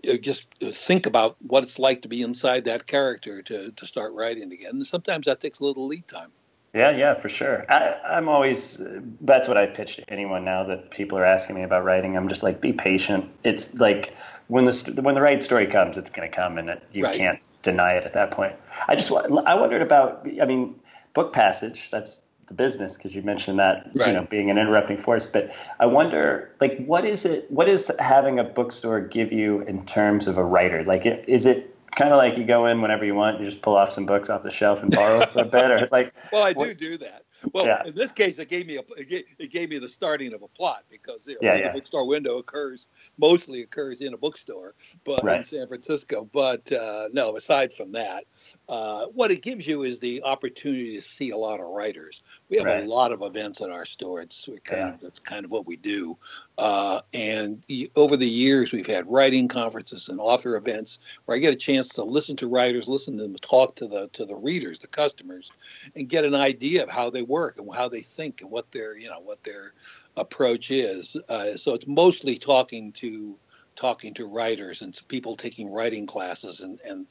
Uh, 0.07 0.17
just 0.17 0.47
uh, 0.61 0.71
think 0.71 1.05
about 1.05 1.37
what 1.41 1.63
it's 1.63 1.79
like 1.79 2.01
to 2.01 2.07
be 2.07 2.21
inside 2.21 2.65
that 2.65 2.87
character 2.87 3.41
to, 3.41 3.71
to 3.71 3.85
start 3.85 4.13
writing 4.13 4.51
again. 4.51 4.71
And 4.71 4.87
sometimes 4.87 5.25
that 5.25 5.39
takes 5.39 5.59
a 5.59 5.65
little 5.65 5.87
lead 5.87 6.07
time. 6.07 6.31
Yeah, 6.73 6.89
yeah, 6.89 7.13
for 7.13 7.29
sure. 7.29 7.65
I, 7.69 7.95
I'm 8.03 8.27
always 8.27 8.81
that's 9.21 9.47
what 9.47 9.57
I 9.57 9.67
pitch 9.67 9.97
to 9.97 10.09
anyone 10.09 10.43
now 10.43 10.63
that 10.63 10.89
people 10.89 11.19
are 11.19 11.25
asking 11.25 11.55
me 11.55 11.61
about 11.63 11.83
writing. 11.83 12.17
I'm 12.17 12.27
just 12.27 12.41
like, 12.41 12.61
be 12.61 12.73
patient. 12.73 13.29
It's 13.43 13.71
like 13.75 14.15
when 14.47 14.65
the 14.65 14.99
when 15.03 15.13
the 15.13 15.21
right 15.21 15.41
story 15.41 15.67
comes, 15.67 15.97
it's 15.97 16.09
going 16.09 16.29
to 16.29 16.35
come, 16.35 16.57
and 16.57 16.69
it, 16.69 16.83
you 16.91 17.03
right. 17.03 17.15
can't 17.15 17.39
deny 17.61 17.93
it 17.93 18.05
at 18.05 18.13
that 18.13 18.31
point. 18.31 18.55
I 18.87 18.95
just 18.95 19.11
I 19.11 19.53
wondered 19.53 19.83
about. 19.83 20.27
I 20.41 20.45
mean, 20.45 20.79
book 21.13 21.31
passage. 21.31 21.91
That's 21.91 22.21
the 22.47 22.53
business 22.53 22.97
because 22.97 23.15
you 23.15 23.21
mentioned 23.21 23.59
that 23.59 23.89
right. 23.93 24.07
you 24.07 24.13
know 24.13 24.23
being 24.29 24.49
an 24.49 24.57
interrupting 24.57 24.97
force 24.97 25.25
but 25.27 25.53
i 25.79 25.85
wonder 25.85 26.51
like 26.59 26.83
what 26.85 27.05
is 27.05 27.25
it 27.25 27.49
what 27.49 27.69
is 27.69 27.91
having 27.99 28.39
a 28.39 28.43
bookstore 28.43 28.99
give 28.99 29.31
you 29.31 29.61
in 29.61 29.85
terms 29.85 30.27
of 30.27 30.37
a 30.37 30.43
writer 30.43 30.83
like 30.83 31.05
is 31.05 31.45
it 31.45 31.75
kind 31.95 32.11
of 32.11 32.17
like 32.17 32.37
you 32.37 32.43
go 32.43 32.65
in 32.65 32.81
whenever 32.81 33.05
you 33.05 33.15
want 33.15 33.39
you 33.39 33.45
just 33.45 33.61
pull 33.61 33.75
off 33.75 33.91
some 33.91 34.05
books 34.05 34.29
off 34.29 34.43
the 34.43 34.51
shelf 34.51 34.81
and 34.81 34.91
borrow 34.91 35.25
for 35.27 35.41
a 35.41 35.45
bit 35.45 35.71
or 35.71 35.87
like 35.91 36.13
well 36.31 36.43
i 36.43 36.53
do 36.53 36.59
what, 36.59 36.77
do 36.77 36.97
that 36.97 37.25
well, 37.51 37.65
yeah. 37.65 37.83
in 37.85 37.95
this 37.95 38.11
case, 38.11 38.39
it 38.39 38.47
gave 38.49 38.67
me 38.67 38.77
a 38.77 38.81
it 38.97 39.09
gave, 39.09 39.25
it 39.39 39.51
gave, 39.51 39.69
me 39.69 39.79
the 39.79 39.89
starting 39.89 40.33
of 40.33 40.41
a 40.41 40.47
plot 40.47 40.83
because 40.89 41.27
you 41.27 41.33
know, 41.33 41.39
yeah, 41.41 41.55
yeah. 41.55 41.67
the 41.67 41.73
bookstore 41.73 42.07
window 42.07 42.37
occurs 42.37 42.87
mostly 43.17 43.61
occurs 43.61 44.01
in 44.01 44.13
a 44.13 44.17
bookstore, 44.17 44.73
but 45.05 45.23
right. 45.23 45.37
in 45.37 45.43
San 45.43 45.67
Francisco. 45.67 46.29
But 46.31 46.71
uh, 46.71 47.09
no, 47.11 47.35
aside 47.35 47.73
from 47.73 47.91
that, 47.93 48.25
uh, 48.69 49.05
what 49.07 49.31
it 49.31 49.41
gives 49.41 49.67
you 49.67 49.83
is 49.83 49.99
the 49.99 50.23
opportunity 50.23 50.95
to 50.95 51.01
see 51.01 51.31
a 51.31 51.37
lot 51.37 51.59
of 51.59 51.67
writers. 51.67 52.23
We 52.49 52.57
have 52.57 52.65
Right. 52.65 52.83
a 52.83 52.87
lot 52.87 53.11
of 53.11 53.21
events 53.21 53.61
at 53.61 53.69
our 53.69 53.85
store. 53.85 54.21
It's 54.21 54.47
kind 54.63 54.93
of 54.93 54.99
that's 54.99 55.19
kind 55.19 55.45
of 55.45 55.51
what 55.51 55.65
we 55.65 55.75
do. 55.75 56.17
Uh, 56.59 57.01
and 57.13 57.63
over 57.95 58.15
the 58.15 58.29
years, 58.29 58.71
we've 58.71 58.85
had 58.85 59.09
writing 59.09 59.47
conferences 59.47 60.09
and 60.09 60.19
author 60.19 60.55
events 60.55 60.99
where 61.25 61.35
I 61.35 61.39
get 61.39 61.53
a 61.53 61.57
chance 61.57 61.89
to 61.89 62.03
listen 62.03 62.35
to 62.37 62.47
writers, 62.47 62.87
listen 62.87 63.17
to 63.17 63.23
them 63.23 63.35
talk 63.37 63.75
to 63.75 63.87
the 63.87 64.07
to 64.13 64.23
the 64.25 64.35
readers, 64.35 64.77
the 64.77 64.87
customers, 64.87 65.51
and 65.95 66.07
get 66.07 66.25
an 66.25 66.35
idea 66.35 66.83
of 66.83 66.89
how 66.89 67.09
they 67.09 67.23
work 67.23 67.57
and 67.57 67.73
how 67.73 67.89
they 67.89 68.01
think 68.01 68.41
and 68.41 68.51
what 68.51 68.71
their 68.71 68.95
you 68.95 69.09
know 69.09 69.19
what 69.19 69.43
their 69.43 69.73
approach 70.15 70.69
is. 70.69 71.17
Uh, 71.27 71.57
so 71.57 71.73
it's 71.73 71.87
mostly 71.87 72.37
talking 72.37 72.91
to 72.93 73.35
talking 73.75 74.13
to 74.13 74.27
writers 74.27 74.83
and 74.83 74.99
people 75.07 75.35
taking 75.35 75.71
writing 75.71 76.05
classes 76.05 76.59
and 76.59 76.79
and 76.85 77.07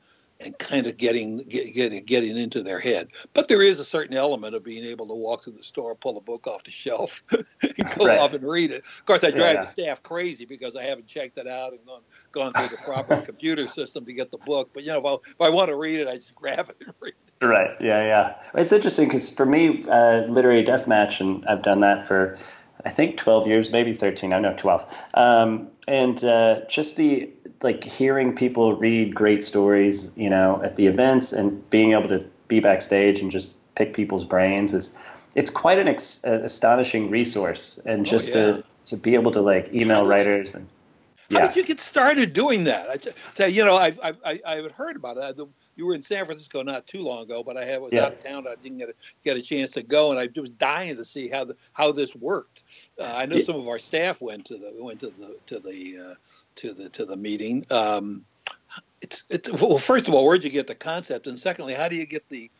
kind 0.58 0.86
of 0.86 0.96
getting 0.96 1.38
get, 1.38 1.74
getting 1.74 2.04
getting 2.04 2.36
into 2.36 2.62
their 2.62 2.80
head. 2.80 3.08
But 3.34 3.48
there 3.48 3.62
is 3.62 3.80
a 3.80 3.84
certain 3.84 4.16
element 4.16 4.54
of 4.54 4.62
being 4.64 4.84
able 4.84 5.06
to 5.08 5.14
walk 5.14 5.42
to 5.44 5.50
the 5.50 5.62
store, 5.62 5.94
pull 5.94 6.16
a 6.18 6.20
book 6.20 6.46
off 6.46 6.64
the 6.64 6.70
shelf, 6.70 7.22
and 7.32 7.44
go 7.98 8.06
Right. 8.06 8.18
off 8.18 8.32
and 8.34 8.44
read 8.46 8.70
it. 8.70 8.84
Of 8.98 9.06
course, 9.06 9.24
I 9.24 9.30
drive 9.30 9.54
yeah. 9.54 9.60
the 9.64 9.66
staff 9.66 10.02
crazy 10.02 10.44
because 10.44 10.76
I 10.76 10.82
haven't 10.84 11.06
checked 11.06 11.38
it 11.38 11.46
out 11.46 11.72
and 11.72 11.84
gone 11.86 12.02
gone 12.32 12.52
through 12.52 12.76
the 12.76 12.82
proper 12.82 13.16
computer 13.22 13.66
system 13.68 14.04
to 14.06 14.12
get 14.12 14.30
the 14.30 14.38
book. 14.38 14.70
But 14.74 14.82
you 14.84 14.90
know, 14.90 14.98
if 14.98 15.06
I, 15.06 15.30
if 15.30 15.40
I 15.40 15.48
want 15.48 15.68
to 15.70 15.76
read 15.76 16.00
it, 16.00 16.08
I 16.08 16.16
just 16.16 16.34
grab 16.42 16.68
it 16.70 16.76
and 16.84 16.94
read. 17.00 17.14
it. 17.40 17.44
Right. 17.46 17.70
Yeah. 17.80 18.02
Yeah. 18.04 18.34
It's 18.54 18.72
interesting 18.72 19.06
because 19.08 19.28
for 19.30 19.44
me, 19.46 19.84
uh, 19.88 20.22
literary 20.26 20.64
deathmatch, 20.64 21.20
and 21.20 21.44
I've 21.46 21.62
done 21.62 21.80
that 21.80 22.06
for, 22.06 22.38
I 22.84 22.90
think, 22.90 23.16
12 23.16 23.48
years, 23.48 23.70
maybe 23.72 23.92
13. 23.92 24.32
I 24.32 24.38
know 24.38 24.54
12. 24.56 24.96
Um, 25.14 25.68
and 25.88 26.22
uh, 26.24 26.60
just 26.68 26.96
the 26.96 27.28
like 27.62 27.84
hearing 27.84 28.34
people 28.34 28.74
read 28.76 29.14
great 29.14 29.44
stories, 29.44 30.10
you 30.16 30.28
know, 30.30 30.60
at 30.64 30.76
the 30.76 30.86
events 30.86 31.32
and 31.32 31.68
being 31.70 31.92
able 31.92 32.08
to 32.08 32.24
be 32.48 32.60
backstage 32.60 33.20
and 33.20 33.30
just 33.30 33.48
pick 33.74 33.94
people's 33.94 34.24
brains 34.24 34.72
is, 34.72 34.98
it's 35.34 35.50
quite 35.50 35.78
an 35.78 35.88
ex- 35.88 36.22
astonishing 36.24 37.08
resource. 37.10 37.78
And 37.86 38.00
oh, 38.00 38.04
just 38.04 38.34
Oh, 38.34 38.38
yeah. 38.38 38.52
to 38.56 38.64
to 38.84 38.96
be 38.96 39.14
able 39.14 39.30
to 39.32 39.40
like 39.40 39.72
email 39.72 40.04
writers 40.06 40.54
and 40.54 40.66
How 41.32 41.40
yeah. 41.40 41.46
did 41.46 41.56
you 41.56 41.64
get 41.64 41.80
started 41.80 42.32
doing 42.34 42.64
that? 42.64 43.08
I 43.38 43.46
you, 43.46 43.64
know, 43.64 43.76
I've, 43.76 43.98
I've, 44.02 44.18
I, 44.24 44.40
I 44.46 44.56
had 44.56 44.72
heard 44.72 44.96
about 44.96 45.16
it. 45.16 45.40
I, 45.40 45.42
you 45.76 45.86
were 45.86 45.94
in 45.94 46.02
San 46.02 46.26
Francisco 46.26 46.62
not 46.62 46.86
too 46.86 47.02
long 47.02 47.22
ago, 47.22 47.42
but 47.42 47.56
I 47.56 47.64
had, 47.64 47.80
was 47.80 47.92
Yeah. 47.92 48.04
out 48.04 48.12
of 48.12 48.18
town. 48.18 48.46
I 48.46 48.54
didn't 48.56 48.78
get 48.78 48.90
a, 48.90 48.94
get 49.24 49.36
a 49.38 49.42
chance 49.42 49.70
to 49.72 49.82
go, 49.82 50.10
and 50.10 50.20
I 50.20 50.28
was 50.38 50.50
dying 50.50 50.96
to 50.96 51.04
see 51.04 51.28
how 51.28 51.44
the, 51.46 51.56
how 51.72 51.90
this 51.90 52.14
worked. 52.14 52.62
Uh, 53.00 53.14
I 53.16 53.26
know 53.26 53.36
Yeah. 53.36 53.44
some 53.44 53.56
of 53.56 53.66
our 53.66 53.78
staff 53.78 54.20
went 54.20 54.44
to 54.46 54.58
the 54.58 54.72
went 54.78 55.00
to 55.00 55.10
the 55.10 55.36
to 55.46 55.58
the 55.58 56.10
uh, 56.10 56.14
to 56.56 56.74
the 56.74 56.88
to 56.90 57.06
the 57.06 57.16
meeting. 57.16 57.64
Um, 57.70 58.24
it's, 59.00 59.24
it's 59.30 59.50
well, 59.52 59.78
first 59.78 60.08
of 60.08 60.14
all, 60.14 60.26
where'd 60.26 60.44
you 60.44 60.50
get 60.50 60.66
the 60.66 60.74
concept, 60.74 61.26
and 61.26 61.38
secondly, 61.38 61.74
how 61.74 61.88
do 61.88 61.96
you 61.96 62.06
get 62.06 62.28
the 62.28 62.50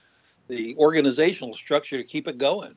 the 0.48 0.74
organizational 0.76 1.54
structure 1.54 1.98
to 1.98 2.04
keep 2.04 2.26
it 2.26 2.38
going? 2.38 2.74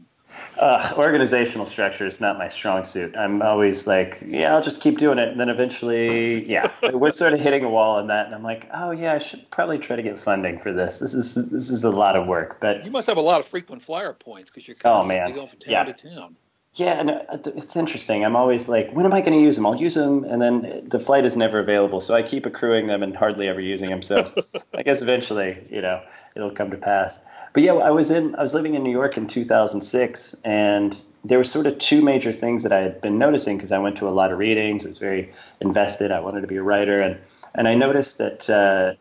Uh, 0.58 0.94
organizational 0.98 1.66
structure 1.66 2.06
is 2.08 2.22
not 2.22 2.38
my 2.38 2.48
strong 2.48 2.84
suit. 2.86 3.16
I'm 3.18 3.42
always 3.42 3.88
like, 3.88 4.24
yeah, 4.26 4.56
I'll 4.56 4.62
just 4.62 4.80
keep 4.82 4.98
doing 4.98 5.18
it. 5.20 5.28
And 5.30 5.40
then 5.40 5.50
eventually, 5.50 6.46
yeah, 6.50 6.72
we're 6.94 7.12
sort 7.12 7.34
of 7.34 7.40
hitting 7.42 7.64
a 7.66 7.70
wall 7.70 7.98
on 7.98 8.08
that. 8.08 8.28
And 8.28 8.36
I'm 8.36 8.44
like, 8.44 8.70
oh, 8.74 8.92
yeah, 8.92 9.14
I 9.14 9.18
should 9.18 9.50
probably 9.52 9.78
try 9.80 9.96
to 9.98 10.02
get 10.02 10.20
funding 10.20 10.58
for 10.60 10.72
this. 10.72 11.00
This 11.00 11.14
is 11.14 11.36
this 11.36 11.70
is 11.70 11.84
a 11.84 11.90
lot 11.90 12.16
of 12.16 12.26
work. 12.28 12.60
But 12.62 12.86
You 12.86 12.92
must 12.92 13.08
have 13.08 13.18
a 13.18 13.22
lot 13.22 13.40
of 13.42 13.48
frequent 13.48 13.82
flyer 13.82 14.14
points 14.14 14.50
because 14.50 14.68
you're 14.68 14.78
Oh, 14.86 15.04
man. 15.04 15.34
going 15.34 15.48
from 15.48 15.60
town 15.60 15.72
Yeah. 15.72 15.84
to 15.84 16.10
town. 16.10 16.36
yeah, 16.76 17.00
and 17.00 17.10
uh, 17.12 17.18
it's 17.56 17.76
interesting. 17.76 18.24
I'm 18.24 18.36
always 18.38 18.70
like, 18.70 18.92
when 18.92 19.06
am 19.06 19.14
I 19.14 19.20
going 19.22 19.38
to 19.38 19.44
use 19.44 19.56
them? 19.58 19.66
I'll 19.66 19.76
use 19.76 19.96
them. 19.96 20.24
And 20.24 20.42
then 20.42 20.84
the 20.88 21.00
flight 21.00 21.26
is 21.26 21.36
never 21.36 21.60
available. 21.60 22.00
So 22.00 22.14
I 22.16 22.22
keep 22.24 22.46
accruing 22.46 22.88
them 22.88 23.04
and 23.04 23.16
hardly 23.16 23.48
ever 23.50 23.60
using 23.60 23.90
them. 23.90 24.02
So 24.04 24.32
I 24.74 24.84
guess 24.84 25.02
eventually, 25.02 25.66
you 25.70 25.82
know, 25.82 26.02
it'll 26.36 26.52
come 26.52 26.72
to 26.72 26.78
pass. 26.78 27.20
But 27.56 27.64
yeah, 27.64 27.74
I 27.74 27.90
was 27.90 28.12
in 28.12 28.36
I 28.36 28.42
was 28.42 28.54
living 28.54 28.76
in 28.76 28.84
New 28.84 28.92
York 28.92 29.16
in 29.16 29.28
2006, 29.28 30.36
and 30.44 31.02
there 31.24 31.38
were 31.38 31.44
sort 31.46 31.66
of 31.68 31.78
two 31.80 32.02
major 32.02 32.34
things 32.34 32.64
that 32.64 32.74
I 32.74 32.82
had 32.82 33.00
been 33.00 33.18
noticing 33.18 33.56
because 33.56 33.72
I 33.72 33.78
went 33.78 33.96
to 34.00 34.10
a 34.10 34.12
lot 34.12 34.34
of 34.34 34.38
readings. 34.38 34.86
I 34.86 34.90
was 34.90 35.00
very 35.00 35.32
invested. 35.62 36.12
I 36.12 36.20
wanted 36.20 36.42
to 36.42 36.48
be 36.48 36.58
a 36.58 36.62
writer, 36.62 37.00
and 37.00 37.18
and 37.56 37.70
I 37.70 37.74
noticed 37.74 38.18
that 38.18 38.50
uh, 38.50 38.96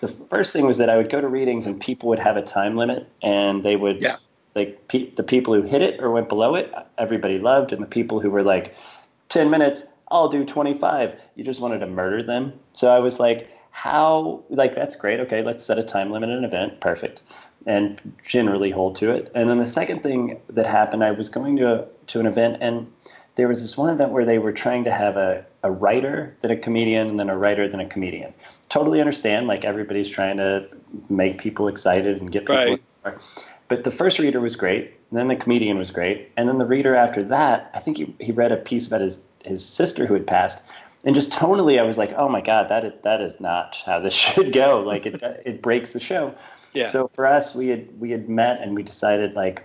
the 0.00 0.08
first 0.08 0.54
thing 0.54 0.64
was 0.64 0.78
that 0.78 0.88
I 0.88 0.96
would 0.96 1.10
go 1.10 1.20
to 1.20 1.28
readings 1.28 1.66
and 1.66 1.78
people 1.78 2.08
would 2.08 2.18
have 2.18 2.38
a 2.38 2.42
time 2.42 2.76
limit, 2.76 3.06
and 3.22 3.62
they 3.62 3.76
would 3.76 4.00
Yeah. 4.00 4.16
like 4.54 4.88
pe- 4.88 5.10
the 5.10 5.22
people 5.22 5.52
who 5.52 5.60
hit 5.60 5.82
it 5.82 6.00
or 6.00 6.10
went 6.10 6.30
below 6.30 6.54
it, 6.54 6.72
everybody 6.96 7.38
loved, 7.38 7.74
and 7.74 7.82
the 7.82 7.86
people 7.86 8.20
who 8.20 8.30
were 8.30 8.42
like 8.42 8.74
10 9.28 9.50
minutes, 9.50 9.84
I'll 10.10 10.28
do 10.30 10.46
25. 10.46 11.14
You 11.34 11.44
just 11.44 11.60
wanted 11.60 11.80
to 11.80 11.86
murder 11.86 12.22
them. 12.22 12.54
So 12.72 12.90
I 12.90 13.00
was 13.00 13.20
like, 13.20 13.50
how, 13.70 14.42
like, 14.50 14.74
that's 14.74 14.96
great. 14.96 15.20
Okay, 15.20 15.42
let's 15.42 15.62
set 15.62 15.78
a 15.78 15.84
time 15.84 16.10
limit 16.10 16.30
and 16.30 16.38
an 16.38 16.44
event. 16.44 16.80
Perfect. 16.80 17.22
And 17.66 18.00
generally 18.26 18.70
hold 18.70 18.96
to 18.96 19.10
it. 19.10 19.30
And 19.34 19.48
then 19.50 19.58
the 19.58 19.66
second 19.66 20.02
thing 20.02 20.40
that 20.48 20.66
happened, 20.66 21.04
I 21.04 21.10
was 21.10 21.28
going 21.28 21.56
to, 21.56 21.74
a, 21.74 21.86
to 22.08 22.20
an 22.20 22.26
event 22.26 22.58
and 22.60 22.90
there 23.38 23.46
was 23.46 23.60
this 23.60 23.78
one 23.78 23.88
event 23.88 24.10
where 24.10 24.24
they 24.24 24.40
were 24.40 24.50
trying 24.50 24.82
to 24.82 24.90
have 24.90 25.16
a, 25.16 25.46
a 25.62 25.70
writer, 25.70 26.36
then 26.40 26.50
a 26.50 26.56
comedian, 26.56 27.06
and 27.06 27.20
then 27.20 27.30
a 27.30 27.38
writer, 27.38 27.68
then 27.68 27.78
a 27.78 27.86
comedian. 27.86 28.34
Totally 28.68 28.98
understand, 28.98 29.46
like, 29.46 29.64
everybody's 29.64 30.10
trying 30.10 30.38
to 30.38 30.66
make 31.08 31.38
people 31.38 31.68
excited 31.68 32.20
and 32.20 32.32
get 32.32 32.46
people. 32.46 32.80
Right. 33.04 33.14
But 33.68 33.84
the 33.84 33.92
first 33.92 34.18
reader 34.18 34.40
was 34.40 34.56
great, 34.56 34.92
and 35.10 35.20
then 35.20 35.28
the 35.28 35.36
comedian 35.36 35.78
was 35.78 35.92
great, 35.92 36.32
and 36.36 36.48
then 36.48 36.58
the 36.58 36.66
reader 36.66 36.96
after 36.96 37.22
that, 37.22 37.70
I 37.74 37.78
think 37.78 37.98
he, 37.98 38.12
he 38.18 38.32
read 38.32 38.50
a 38.50 38.56
piece 38.56 38.88
about 38.88 39.02
his, 39.02 39.20
his 39.44 39.64
sister 39.64 40.04
who 40.04 40.14
had 40.14 40.26
passed, 40.26 40.60
and 41.04 41.14
just 41.14 41.30
tonally, 41.30 41.78
I 41.78 41.84
was 41.84 41.96
like, 41.96 42.12
oh 42.16 42.28
my 42.28 42.40
god, 42.40 42.68
that 42.68 42.84
is, 42.84 42.92
that 43.02 43.20
is 43.20 43.40
not 43.40 43.82
how 43.86 44.00
this 44.00 44.14
should 44.24 44.52
go. 44.52 44.80
Like 44.80 45.06
it 45.06 45.22
it 45.44 45.62
breaks 45.62 45.92
the 45.92 46.00
show. 46.00 46.34
Yeah. 46.74 46.86
So 46.86 47.08
for 47.08 47.26
us, 47.26 47.54
we 47.54 47.68
had 47.68 48.00
we 48.00 48.10
had 48.10 48.28
met 48.28 48.60
and 48.60 48.74
we 48.74 48.82
decided 48.82 49.34
like, 49.34 49.62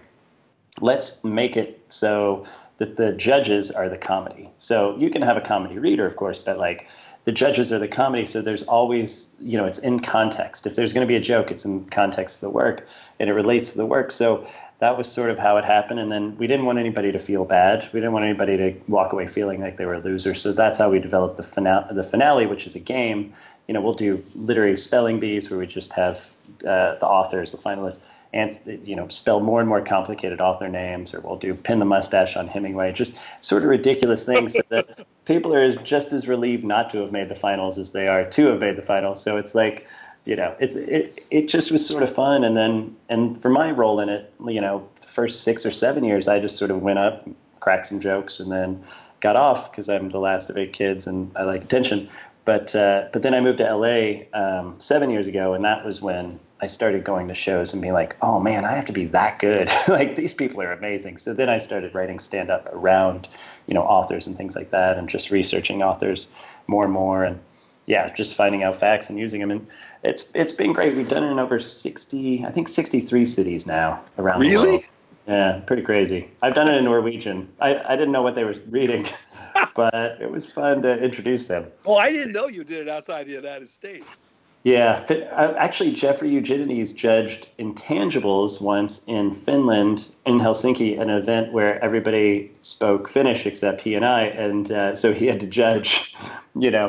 let's 0.81 1.23
make 1.23 1.57
it 1.57 1.81
so 1.89 2.45
that 2.77 2.97
the 2.97 3.13
judges 3.13 3.71
are 3.71 3.89
the 3.89 3.97
comedy. 3.97 4.49
So 4.59 4.97
you 4.97 5.09
can 5.09 5.21
have 5.21 5.37
a 5.37 5.41
comedy 5.41 5.77
reader, 5.77 6.05
of 6.05 6.15
course, 6.15 6.39
but 6.39 6.57
like 6.57 6.87
the 7.25 7.31
judges 7.31 7.71
are 7.71 7.79
the 7.79 7.87
comedy. 7.87 8.25
So 8.25 8.41
there's 8.41 8.63
always, 8.63 9.29
you 9.39 9.57
know, 9.57 9.65
it's 9.65 9.77
in 9.77 9.99
context. 9.99 10.65
If 10.65 10.75
there's 10.75 10.91
going 10.91 11.05
to 11.05 11.07
be 11.07 11.15
a 11.15 11.21
joke, 11.21 11.51
it's 11.51 11.65
in 11.65 11.85
context 11.85 12.37
of 12.37 12.41
the 12.41 12.49
work 12.49 12.87
and 13.19 13.29
it 13.29 13.33
relates 13.33 13.71
to 13.71 13.77
the 13.77 13.85
work. 13.85 14.11
So 14.11 14.45
that 14.83 14.97
was 14.97 15.09
sort 15.09 15.29
of 15.29 15.39
how 15.39 15.55
it 15.55 15.63
happened. 15.63 16.01
And 16.01 16.11
then 16.11 16.37
we 16.37 16.45
didn't 16.45 16.65
want 16.65 16.77
anybody 16.77 17.13
to 17.13 17.17
feel 17.17 17.45
bad. 17.45 17.87
We 17.93 18.01
didn't 18.01 18.11
want 18.11 18.25
anybody 18.25 18.57
to 18.57 18.73
walk 18.89 19.13
away 19.13 19.27
feeling 19.27 19.61
like 19.61 19.77
they 19.77 19.85
were 19.85 19.93
a 19.93 19.99
loser. 20.01 20.33
So 20.33 20.51
that's 20.51 20.77
how 20.77 20.89
we 20.91 20.99
developed 20.99 21.37
the 21.37 21.43
finale, 21.43 21.85
the 21.95 22.03
finale, 22.03 22.45
which 22.47 22.67
is 22.67 22.75
a 22.75 22.81
game. 22.81 23.31
You 23.69 23.73
know, 23.73 23.79
we'll 23.79 23.93
do 23.93 24.21
literary 24.35 24.75
spelling 24.75 25.21
bees 25.21 25.49
where 25.49 25.57
we 25.57 25.67
just 25.67 25.93
have 25.93 26.29
uh, 26.67 26.95
the 26.95 27.07
authors, 27.07 27.53
the 27.53 27.57
finalists, 27.57 27.99
and 28.33 28.59
you 28.83 28.93
know, 28.93 29.07
spell 29.07 29.39
more 29.39 29.61
and 29.61 29.69
more 29.69 29.79
complicated 29.79 30.41
author 30.41 30.67
names, 30.67 31.13
or 31.13 31.21
we'll 31.21 31.37
do 31.37 31.53
pin 31.53 31.79
the 31.79 31.85
mustache 31.85 32.35
on 32.35 32.47
Hemingway, 32.47 32.91
just 32.91 33.17
sort 33.39 33.63
of 33.63 33.69
ridiculous 33.69 34.25
things 34.25 34.53
so 34.53 34.61
that 34.67 35.07
people 35.25 35.53
are 35.53 35.73
just 35.77 36.11
as 36.11 36.27
relieved 36.27 36.65
not 36.65 36.89
to 36.89 36.97
have 36.97 37.13
made 37.13 37.29
the 37.29 37.35
finals 37.35 37.77
as 37.77 37.93
they 37.93 38.09
are 38.09 38.25
to 38.25 38.47
have 38.47 38.59
made 38.59 38.75
the 38.75 38.81
finals. 38.81 39.23
So 39.23 39.37
it's 39.37 39.55
like, 39.55 39.87
you 40.25 40.35
know, 40.35 40.55
it's 40.59 40.75
it 40.75 41.25
it 41.31 41.47
just 41.47 41.71
was 41.71 41.85
sort 41.85 42.03
of 42.03 42.13
fun, 42.13 42.43
and 42.43 42.55
then 42.55 42.95
and 43.09 43.41
for 43.41 43.49
my 43.49 43.71
role 43.71 43.99
in 43.99 44.09
it, 44.09 44.33
you 44.45 44.61
know, 44.61 44.87
the 45.01 45.07
first 45.07 45.43
six 45.43 45.65
or 45.65 45.71
seven 45.71 46.03
years, 46.03 46.27
I 46.27 46.39
just 46.39 46.57
sort 46.57 46.71
of 46.71 46.81
went 46.81 46.99
up, 46.99 47.27
cracked 47.59 47.87
some 47.87 47.99
jokes, 47.99 48.39
and 48.39 48.51
then 48.51 48.83
got 49.19 49.35
off 49.35 49.71
because 49.71 49.89
I'm 49.89 50.09
the 50.09 50.19
last 50.19 50.49
of 50.49 50.57
eight 50.57 50.73
kids 50.73 51.07
and 51.07 51.31
I 51.35 51.43
like 51.43 51.63
attention. 51.63 52.09
But 52.45 52.75
uh, 52.75 53.07
but 53.11 53.21
then 53.21 53.33
I 53.33 53.39
moved 53.39 53.59
to 53.59 53.75
LA 53.75 54.23
um, 54.33 54.75
seven 54.79 55.09
years 55.09 55.27
ago, 55.27 55.53
and 55.53 55.63
that 55.63 55.85
was 55.85 56.01
when 56.01 56.39
I 56.61 56.67
started 56.67 57.03
going 57.03 57.27
to 57.27 57.33
shows 57.33 57.73
and 57.73 57.81
being 57.81 57.93
like, 57.93 58.15
oh 58.21 58.39
man, 58.39 58.63
I 58.63 58.71
have 58.71 58.85
to 58.85 58.93
be 58.93 59.05
that 59.07 59.39
good. 59.39 59.69
like 59.87 60.15
these 60.15 60.33
people 60.33 60.61
are 60.61 60.71
amazing. 60.71 61.17
So 61.17 61.33
then 61.33 61.49
I 61.49 61.57
started 61.57 61.93
writing 61.93 62.19
stand 62.19 62.49
up 62.49 62.67
around, 62.71 63.27
you 63.67 63.73
know, 63.73 63.83
authors 63.83 64.27
and 64.27 64.37
things 64.37 64.55
like 64.55 64.71
that, 64.71 64.97
and 64.97 65.09
just 65.09 65.31
researching 65.31 65.83
authors 65.83 66.29
more 66.67 66.85
and 66.85 66.93
more, 66.93 67.23
and 67.23 67.39
yeah, 67.85 68.13
just 68.13 68.35
finding 68.35 68.63
out 68.63 68.75
facts 68.75 69.09
and 69.09 69.19
using 69.19 69.41
them. 69.41 69.51
And 69.51 69.67
it's 70.03 70.33
it's 70.35 70.53
been 70.53 70.73
great. 70.73 70.95
We've 70.95 71.07
done 71.07 71.23
it 71.23 71.31
in 71.31 71.39
over 71.39 71.59
sixty, 71.59 72.45
I 72.45 72.51
think 72.51 72.69
sixty 72.69 72.99
three 72.99 73.25
cities 73.25 73.65
now 73.65 74.01
around 74.17 74.41
the 74.41 74.55
world. 74.55 74.65
Really? 74.65 74.85
Yeah, 75.27 75.61
pretty 75.65 75.83
crazy. 75.83 76.29
I've 76.41 76.53
done 76.53 76.67
it 76.67 76.77
in 76.77 76.83
Norwegian. 76.83 77.47
I, 77.61 77.75
I 77.77 77.95
didn't 77.95 78.11
know 78.11 78.21
what 78.21 78.35
they 78.35 78.43
were 78.43 78.55
reading, 78.69 79.05
but 79.75 79.93
it 80.19 80.29
was 80.29 80.51
fun 80.51 80.81
to 80.81 81.01
introduce 81.01 81.45
them. 81.45 81.71
Oh, 81.85 81.95
I 81.95 82.11
didn't 82.11 82.33
know 82.33 82.47
you 82.47 82.63
did 82.65 82.79
it 82.79 82.89
outside 82.89 83.27
the 83.27 83.33
United 83.33 83.69
States. 83.69 84.19
Yeah, 84.63 85.05
uh, 85.09 85.53
actually, 85.57 85.91
Jeffrey 85.91 86.29
Eugenides 86.29 86.93
judged 86.93 87.47
intangibles 87.59 88.61
once 88.61 89.03
in 89.07 89.35
Finland, 89.35 90.07
in 90.25 90.39
Helsinki, 90.39 90.97
an 90.97 91.09
event 91.09 91.51
where 91.51 91.83
everybody 91.83 92.49
spoke 92.61 93.09
Finnish 93.09 93.45
except 93.45 93.81
he 93.81 93.93
and 93.93 94.05
I, 94.05 94.21
and 94.21 94.71
uh, 94.71 94.95
so 94.95 95.11
he 95.11 95.27
had 95.27 95.39
to 95.41 95.47
judge. 95.47 96.15
You 96.55 96.69
know, 96.69 96.87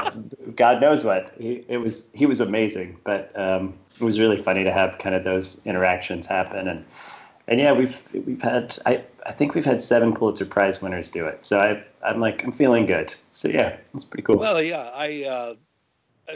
God 0.57 0.83
knows 0.83 1.05
what. 1.05 1.33
He, 1.39 1.65
it 1.69 1.79
was 1.79 2.11
he 2.13 2.27
was 2.27 2.39
amazing, 2.39 2.99
but 3.03 3.33
um, 3.35 3.73
it 3.99 4.05
was 4.05 4.21
really 4.21 4.37
funny 4.37 4.63
to 4.63 4.71
have 4.71 4.99
kind 4.99 5.15
of 5.15 5.25
those 5.25 5.65
interactions 5.65 6.27
happen, 6.27 6.69
and 6.69 6.85
and 7.49 7.59
yeah, 7.59 7.73
we've 7.73 7.99
we've 8.13 8.43
had 8.43 8.77
I 8.85 9.03
I 9.25 9.33
think 9.33 9.55
we've 9.55 9.65
had 9.65 9.83
seven 9.83 10.13
Pulitzer 10.13 10.45
Prize 10.45 10.83
winners 10.83 11.09
do 11.09 11.27
it. 11.27 11.47
So 11.47 11.61
I 11.61 11.83
I'm 12.07 12.21
like 12.21 12.45
I'm 12.45 12.53
feeling 12.53 12.85
good. 12.85 13.15
So 13.33 13.49
yeah, 13.49 13.79
it's 13.95 14.05
pretty 14.05 14.23
cool. 14.23 14.37
Well, 14.37 14.63
yeah, 14.63 14.91
I 14.95 15.25
uh, 15.25 15.55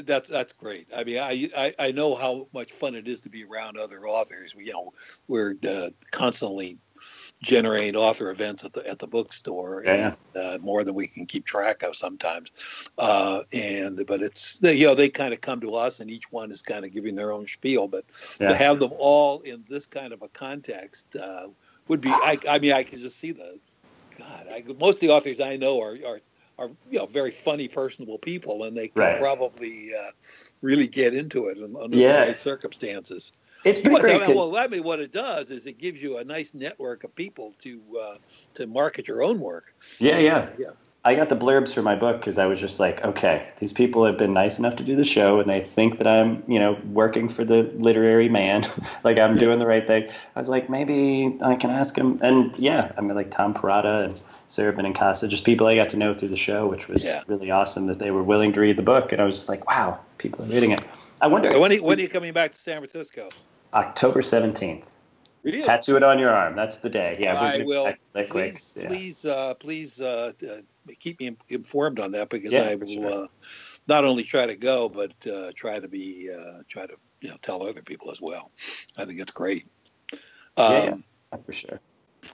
that's 0.04 0.28
that's 0.28 0.52
great. 0.52 0.88
I 0.96 1.04
mean, 1.04 1.18
I, 1.18 1.50
I 1.56 1.74
I 1.78 1.90
know 1.92 2.14
how 2.14 2.48
much 2.52 2.72
fun 2.72 2.94
it 2.94 3.08
is 3.08 3.20
to 3.22 3.28
be 3.28 3.44
around 3.44 3.78
other 3.78 4.06
authors. 4.06 4.54
We 4.54 4.66
you 4.66 4.72
know 4.72 4.92
we're 5.28 5.56
uh, 5.68 5.90
constantly 6.10 6.78
generating 7.40 7.96
author 7.96 8.30
events 8.30 8.64
at 8.64 8.72
the 8.72 8.86
at 8.86 8.98
the 8.98 9.06
bookstore. 9.06 9.82
Yeah, 9.84 10.14
and, 10.34 10.44
uh, 10.44 10.58
more 10.60 10.84
than 10.84 10.94
we 10.94 11.06
can 11.06 11.26
keep 11.26 11.44
track 11.44 11.82
of 11.82 11.96
sometimes. 11.96 12.88
Uh, 12.98 13.42
and 13.52 14.04
but 14.06 14.22
it's 14.22 14.58
you 14.62 14.86
know 14.86 14.94
they 14.94 15.08
kind 15.08 15.32
of 15.32 15.40
come 15.40 15.60
to 15.60 15.74
us, 15.74 16.00
and 16.00 16.10
each 16.10 16.30
one 16.30 16.50
is 16.50 16.62
kind 16.62 16.84
of 16.84 16.92
giving 16.92 17.14
their 17.14 17.32
own 17.32 17.46
spiel. 17.46 17.88
But 17.88 18.04
yeah. 18.40 18.48
to 18.48 18.56
have 18.56 18.80
them 18.80 18.92
all 18.98 19.40
in 19.40 19.64
this 19.68 19.86
kind 19.86 20.12
of 20.12 20.22
a 20.22 20.28
context 20.28 21.16
uh, 21.16 21.48
would 21.88 22.00
be. 22.00 22.10
I, 22.10 22.38
I 22.48 22.58
mean, 22.58 22.72
I 22.72 22.82
can 22.82 23.00
just 23.00 23.18
see 23.18 23.32
the. 23.32 23.58
God, 24.18 24.48
I, 24.50 24.64
most 24.80 24.96
of 24.96 25.00
the 25.00 25.10
authors 25.10 25.40
I 25.40 25.56
know 25.56 25.80
are, 25.80 25.96
are 26.04 26.20
are 26.58 26.70
you 26.90 26.98
know 26.98 27.06
very 27.06 27.30
funny, 27.30 27.68
personable 27.68 28.18
people, 28.18 28.64
and 28.64 28.76
they 28.76 28.88
can 28.88 29.02
right. 29.02 29.18
probably 29.18 29.90
uh, 29.94 30.10
really 30.62 30.88
get 30.88 31.14
into 31.14 31.46
it 31.46 31.58
under 31.58 31.96
yeah. 31.96 32.24
the 32.24 32.30
right 32.32 32.40
circumstances. 32.40 33.32
It's 33.64 33.80
pretty 33.80 33.94
well, 33.94 34.18
great. 34.18 34.36
well, 34.36 34.56
I 34.56 34.68
mean, 34.68 34.84
what 34.84 35.00
it 35.00 35.12
does 35.12 35.50
is 35.50 35.66
it 35.66 35.78
gives 35.78 36.00
you 36.00 36.18
a 36.18 36.24
nice 36.24 36.54
network 36.54 37.04
of 37.04 37.14
people 37.14 37.54
to 37.62 37.80
uh, 38.00 38.14
to 38.54 38.66
market 38.66 39.08
your 39.08 39.22
own 39.22 39.40
work. 39.40 39.74
Yeah, 39.98 40.18
yeah, 40.18 40.50
yeah. 40.58 40.70
I 41.04 41.14
got 41.14 41.28
the 41.28 41.36
blurbs 41.36 41.72
for 41.72 41.80
my 41.80 41.94
book 41.94 42.20
because 42.20 42.38
I 42.38 42.46
was 42.46 42.60
just 42.60 42.80
like, 42.80 43.02
okay, 43.04 43.48
these 43.60 43.72
people 43.72 44.04
have 44.04 44.18
been 44.18 44.32
nice 44.32 44.58
enough 44.58 44.76
to 44.76 44.84
do 44.84 44.96
the 44.96 45.04
show, 45.04 45.40
and 45.40 45.48
they 45.48 45.60
think 45.60 45.98
that 45.98 46.06
I'm, 46.06 46.42
you 46.48 46.58
know, 46.58 46.76
working 46.92 47.28
for 47.28 47.44
the 47.44 47.62
literary 47.76 48.28
man, 48.28 48.66
like 49.04 49.18
I'm 49.18 49.38
doing 49.38 49.58
the 49.58 49.66
right 49.66 49.86
thing. 49.86 50.08
I 50.36 50.38
was 50.38 50.48
like, 50.48 50.68
maybe 50.68 51.38
I 51.40 51.54
can 51.54 51.70
ask 51.70 51.96
him, 51.96 52.18
and 52.22 52.54
yeah, 52.58 52.92
I 52.98 53.00
mean, 53.00 53.14
like 53.14 53.30
Tom 53.30 53.54
Perrotta 53.54 54.06
and 54.06 54.20
Sara 54.48 54.72
Benincasa, 54.72 55.28
just 55.28 55.44
people 55.44 55.66
I 55.66 55.76
got 55.76 55.90
to 55.90 55.96
know 55.96 56.14
through 56.14 56.30
the 56.30 56.36
show, 56.36 56.66
which 56.66 56.88
was 56.88 57.04
yeah. 57.04 57.22
really 57.28 57.50
awesome 57.50 57.86
that 57.86 57.98
they 57.98 58.10
were 58.10 58.22
willing 58.22 58.52
to 58.54 58.60
read 58.60 58.76
the 58.76 58.82
book, 58.82 59.12
and 59.12 59.20
I 59.20 59.24
was 59.24 59.34
just 59.34 59.48
like, 59.48 59.68
wow, 59.68 59.98
people 60.16 60.44
are 60.44 60.48
reading 60.48 60.70
it. 60.72 60.82
I 61.20 61.26
wonder 61.26 61.58
when 61.58 61.72
are, 61.72 61.82
when 61.82 61.98
are 61.98 62.02
you 62.02 62.08
coming 62.08 62.32
back 62.32 62.52
to 62.52 62.58
San 62.58 62.78
Francisco? 62.78 63.28
October 63.74 64.22
seventeenth. 64.22 64.90
Really? 65.42 65.62
Tattoo 65.62 65.96
it 65.96 66.02
on 66.02 66.18
your 66.18 66.30
arm. 66.30 66.56
That's 66.56 66.78
the 66.78 66.90
day. 66.90 67.16
Yeah, 67.20 67.38
I 67.38 67.62
will. 67.62 67.92
Please, 68.28 68.74
yeah. 68.76 68.88
please, 68.88 69.24
uh, 69.24 69.54
please 69.54 70.00
uh, 70.02 70.32
uh, 70.42 70.60
keep 70.98 71.20
me 71.20 71.36
informed 71.48 72.00
on 72.00 72.12
that 72.12 72.28
because 72.28 72.52
yeah, 72.52 72.62
I 72.62 72.74
will 72.74 72.86
sure. 72.86 73.24
Uh, 73.24 73.26
not 73.86 74.04
only 74.04 74.24
try 74.24 74.46
to 74.46 74.56
go, 74.56 74.88
but 74.88 75.14
uh, 75.26 75.52
try 75.54 75.78
to 75.78 75.88
be 75.88 76.30
uh, 76.30 76.62
try 76.68 76.86
to 76.86 76.94
you 77.20 77.30
know 77.30 77.36
tell 77.42 77.66
other 77.66 77.82
people 77.82 78.10
as 78.10 78.20
well. 78.20 78.50
I 78.96 79.04
think 79.04 79.20
it's 79.20 79.32
great. 79.32 79.66
Um, 80.56 80.72
yeah, 80.72 80.94
yeah, 81.32 81.38
for 81.44 81.52
sure. 81.52 81.80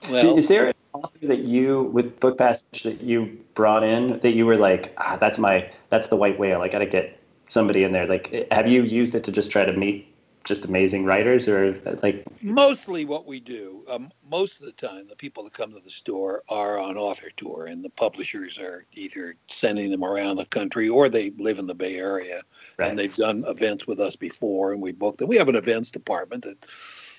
Well, 0.09 0.37
is 0.37 0.47
there 0.47 0.67
an 0.67 0.73
author 0.93 1.27
that 1.27 1.39
you 1.39 1.83
with 1.93 2.19
book 2.19 2.37
passage 2.37 2.83
that 2.83 3.01
you 3.01 3.37
brought 3.53 3.83
in 3.83 4.19
that 4.19 4.31
you 4.31 4.45
were 4.45 4.57
like, 4.57 4.93
ah, 4.97 5.17
that's 5.19 5.37
my 5.37 5.69
that's 5.89 6.07
the 6.07 6.15
white 6.15 6.39
whale. 6.39 6.61
I 6.61 6.67
got 6.67 6.79
to 6.79 6.85
get 6.85 7.19
somebody 7.47 7.83
in 7.83 7.91
there. 7.91 8.07
Like, 8.07 8.47
have 8.51 8.67
you 8.67 8.83
used 8.83 9.15
it 9.15 9.23
to 9.25 9.31
just 9.31 9.51
try 9.51 9.65
to 9.65 9.73
meet 9.73 10.15
just 10.45 10.63
amazing 10.63 11.03
writers 11.03 11.47
or 11.47 11.81
like 12.03 12.23
mostly 12.41 13.03
what 13.03 13.25
we 13.25 13.39
do 13.39 13.83
um, 13.89 14.11
most 14.29 14.59
of 14.59 14.65
the 14.65 14.71
time 14.71 15.07
the 15.07 15.15
people 15.15 15.43
that 15.43 15.53
come 15.53 15.73
to 15.73 15.79
the 15.79 15.89
store 15.89 16.43
are 16.49 16.79
on 16.79 16.95
author 16.97 17.31
tour 17.35 17.65
and 17.65 17.83
the 17.83 17.89
publishers 17.89 18.57
are 18.59 18.85
either 18.93 19.35
sending 19.47 19.89
them 19.89 20.03
around 20.03 20.37
the 20.37 20.45
country 20.45 20.87
or 20.87 21.09
they 21.09 21.31
live 21.31 21.57
in 21.57 21.65
the 21.65 21.73
bay 21.73 21.95
area 21.95 22.41
right. 22.77 22.89
and 22.89 22.97
they've 22.97 23.15
done 23.15 23.43
events 23.47 23.87
with 23.87 23.99
us 23.99 24.15
before 24.15 24.71
and 24.71 24.81
we 24.81 24.91
book 24.91 25.17
them 25.17 25.27
we 25.27 25.35
have 25.35 25.49
an 25.49 25.55
events 25.55 25.89
department 25.89 26.43
that 26.43 26.63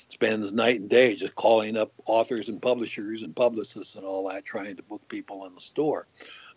spends 0.08 0.52
night 0.52 0.80
and 0.80 0.88
day 0.88 1.14
just 1.14 1.34
calling 1.34 1.76
up 1.76 1.92
authors 2.06 2.48
and 2.48 2.62
publishers 2.62 3.22
and 3.22 3.34
publicists 3.34 3.96
and 3.96 4.04
all 4.04 4.28
that 4.28 4.44
trying 4.44 4.76
to 4.76 4.82
book 4.82 5.06
people 5.08 5.46
in 5.46 5.54
the 5.54 5.60
store. 5.60 6.06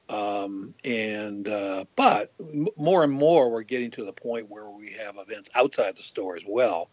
Um, 0.09 0.73
and 0.83 1.47
uh, 1.47 1.85
but 1.95 2.33
more 2.75 3.03
and 3.03 3.13
more 3.13 3.51
we're 3.51 3.61
getting 3.61 3.91
to 3.91 4.05
the 4.05 4.13
point 4.13 4.49
where 4.49 4.69
we 4.69 4.91
have 4.93 5.17
events 5.17 5.51
outside 5.53 5.95
the 5.95 6.01
store 6.01 6.35
as 6.35 6.43
well, 6.47 6.89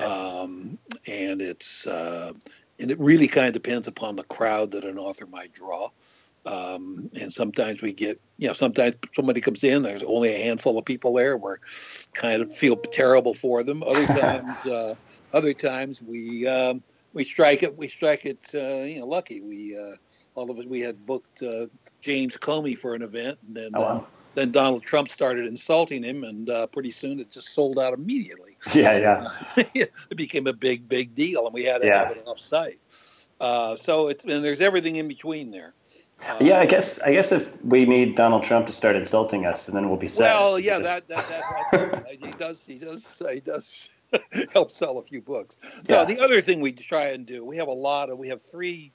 um, 0.00 0.78
and 1.06 1.40
it's 1.40 1.86
uh, 1.86 2.32
and 2.78 2.90
it 2.90 2.98
really 3.00 3.28
kind 3.28 3.46
of 3.46 3.54
depends 3.54 3.88
upon 3.88 4.16
the 4.16 4.24
crowd 4.24 4.72
that 4.72 4.84
an 4.84 4.98
author 4.98 5.26
might 5.26 5.54
draw. 5.54 5.88
Um, 6.46 7.10
and 7.20 7.32
sometimes 7.32 7.82
we 7.82 7.92
get, 7.92 8.20
you 8.38 8.48
know, 8.48 8.54
sometimes 8.54 8.94
somebody 9.14 9.40
comes 9.40 9.62
in, 9.62 9.82
there's 9.82 10.02
only 10.02 10.34
a 10.34 10.38
handful 10.38 10.78
of 10.78 10.84
people 10.84 11.14
there. 11.14 11.36
We're 11.36 11.58
kind 12.14 12.40
of 12.40 12.54
feel 12.54 12.76
terrible 12.76 13.34
for 13.34 13.62
them. 13.62 13.82
Other 13.82 14.06
times, 14.20 14.66
uh, 14.66 14.94
other 15.34 15.52
times 15.52 16.00
we 16.02 16.46
um, 16.48 16.82
we 17.12 17.24
strike 17.24 17.62
it, 17.62 17.76
we 17.76 17.88
strike 17.88 18.24
it, 18.24 18.50
uh, 18.54 18.84
you 18.84 19.00
know, 19.00 19.06
lucky. 19.06 19.42
We 19.42 19.76
uh, 19.78 19.96
all 20.34 20.50
of 20.50 20.58
us 20.58 20.64
we 20.64 20.80
had 20.80 21.04
booked 21.04 21.42
uh, 21.42 21.66
James 22.00 22.36
Comey 22.36 22.76
for 22.76 22.94
an 22.94 23.02
event, 23.02 23.38
and 23.46 23.56
then 23.56 23.70
oh, 23.74 23.80
wow. 23.80 24.06
then 24.34 24.52
Donald 24.52 24.82
Trump 24.82 25.08
started 25.08 25.46
insulting 25.46 26.02
him, 26.02 26.24
and 26.24 26.48
uh, 26.48 26.66
pretty 26.68 26.90
soon 26.90 27.20
it 27.20 27.30
just 27.30 27.50
sold 27.50 27.78
out 27.78 27.92
immediately. 27.92 28.56
Yeah, 28.74 29.24
yeah. 29.56 29.64
it 29.74 30.16
became 30.16 30.46
a 30.46 30.52
big, 30.52 30.88
big 30.88 31.14
deal, 31.14 31.46
and 31.46 31.54
we 31.54 31.64
had 31.64 31.80
to 31.80 31.86
yeah. 31.88 32.04
have 32.04 32.12
it 32.12 32.22
off 32.26 32.38
site. 32.38 32.78
Uh, 33.40 33.74
so 33.76 34.08
it's 34.08 34.24
and 34.24 34.44
there's 34.44 34.60
everything 34.60 34.96
in 34.96 35.08
between 35.08 35.50
there. 35.50 35.74
Uh, 36.28 36.36
yeah, 36.40 36.60
I 36.60 36.66
guess 36.66 37.00
I 37.00 37.12
guess 37.12 37.32
if 37.32 37.62
we 37.64 37.86
need 37.86 38.14
Donald 38.14 38.44
Trump 38.44 38.66
to 38.66 38.72
start 38.72 38.96
insulting 38.96 39.46
us, 39.46 39.68
and 39.68 39.76
then 39.76 39.88
we'll 39.88 39.98
be 39.98 40.08
set. 40.08 40.34
Well, 40.34 40.58
yeah, 40.58 40.78
that, 40.78 41.08
that, 41.08 41.28
that 41.28 41.64
that's 41.72 42.22
he 42.24 42.32
does 42.32 42.66
he 42.66 42.78
does 42.78 43.22
he 43.30 43.40
does 43.40 43.88
help 44.52 44.70
sell 44.70 44.98
a 44.98 45.02
few 45.02 45.22
books. 45.22 45.56
Yeah. 45.88 45.96
No, 45.96 46.04
the 46.04 46.20
other 46.20 46.40
thing 46.40 46.60
we 46.60 46.72
try 46.72 47.08
and 47.08 47.24
do, 47.24 47.44
we 47.44 47.56
have 47.56 47.68
a 47.68 47.72
lot 47.72 48.10
of 48.10 48.18
we 48.18 48.28
have 48.28 48.42
three 48.42 48.92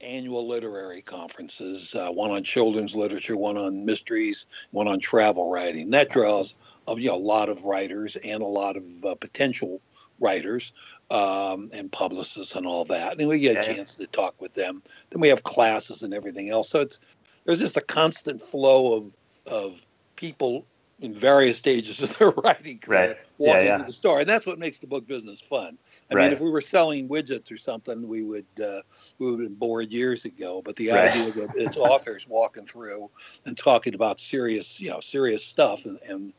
annual 0.00 0.46
literary 0.46 1.02
conferences, 1.02 1.94
uh, 1.94 2.10
one 2.10 2.30
on 2.30 2.42
children's 2.42 2.94
literature, 2.94 3.36
one 3.36 3.56
on 3.56 3.84
mysteries, 3.84 4.46
one 4.70 4.88
on 4.88 5.00
travel 5.00 5.50
writing. 5.50 5.90
That 5.90 6.10
draws 6.10 6.54
a, 6.86 6.98
you 6.98 7.08
know, 7.08 7.16
a 7.16 7.16
lot 7.16 7.48
of 7.48 7.64
writers 7.64 8.16
and 8.16 8.42
a 8.42 8.46
lot 8.46 8.76
of 8.76 8.84
uh, 9.04 9.14
potential 9.14 9.80
writers 10.20 10.72
um, 11.10 11.70
and 11.72 11.90
publicists 11.92 12.56
and 12.56 12.66
all 12.66 12.84
that. 12.86 13.18
And 13.18 13.28
we 13.28 13.38
get 13.40 13.56
a 13.56 13.62
chance 13.62 13.94
to 13.96 14.06
talk 14.06 14.40
with 14.40 14.54
them. 14.54 14.82
Then 15.10 15.20
we 15.20 15.28
have 15.28 15.44
classes 15.44 16.02
and 16.02 16.14
everything 16.14 16.50
else. 16.50 16.68
So 16.68 16.80
it's 16.80 17.00
there's 17.44 17.58
just 17.58 17.76
a 17.76 17.82
constant 17.82 18.40
flow 18.40 18.94
of 18.94 19.16
of 19.46 19.84
people 20.16 20.66
in 21.00 21.12
various 21.12 21.58
stages 21.58 22.02
of 22.02 22.16
their 22.18 22.30
writing 22.44 22.78
career 22.78 23.08
right. 23.08 23.16
walking 23.38 23.62
yeah, 23.62 23.68
yeah. 23.68 23.76
through 23.76 23.86
the 23.86 23.92
store, 23.92 24.20
and 24.20 24.28
that's 24.28 24.46
what 24.46 24.58
makes 24.58 24.78
the 24.78 24.86
book 24.86 25.06
business 25.06 25.40
fun. 25.40 25.76
I 26.10 26.14
right. 26.14 26.24
mean, 26.24 26.32
if 26.32 26.40
we 26.40 26.50
were 26.50 26.60
selling 26.60 27.08
widgets 27.08 27.50
or 27.52 27.56
something, 27.56 28.08
we 28.08 28.22
would 28.22 28.46
uh, 28.62 28.80
we 29.18 29.30
would 29.30 29.40
have 29.40 29.48
been 29.48 29.58
bored 29.58 29.90
years 29.90 30.24
ago. 30.24 30.62
But 30.64 30.76
the 30.76 30.90
right. 30.90 31.10
idea 31.10 31.32
that 31.32 31.50
it's 31.56 31.76
authors 31.76 32.26
walking 32.28 32.66
through 32.66 33.10
and 33.44 33.58
talking 33.58 33.94
about 33.94 34.20
serious, 34.20 34.80
you 34.80 34.90
know, 34.90 35.00
serious 35.00 35.44
stuff 35.44 35.84
and 35.84 35.98
and, 36.08 36.32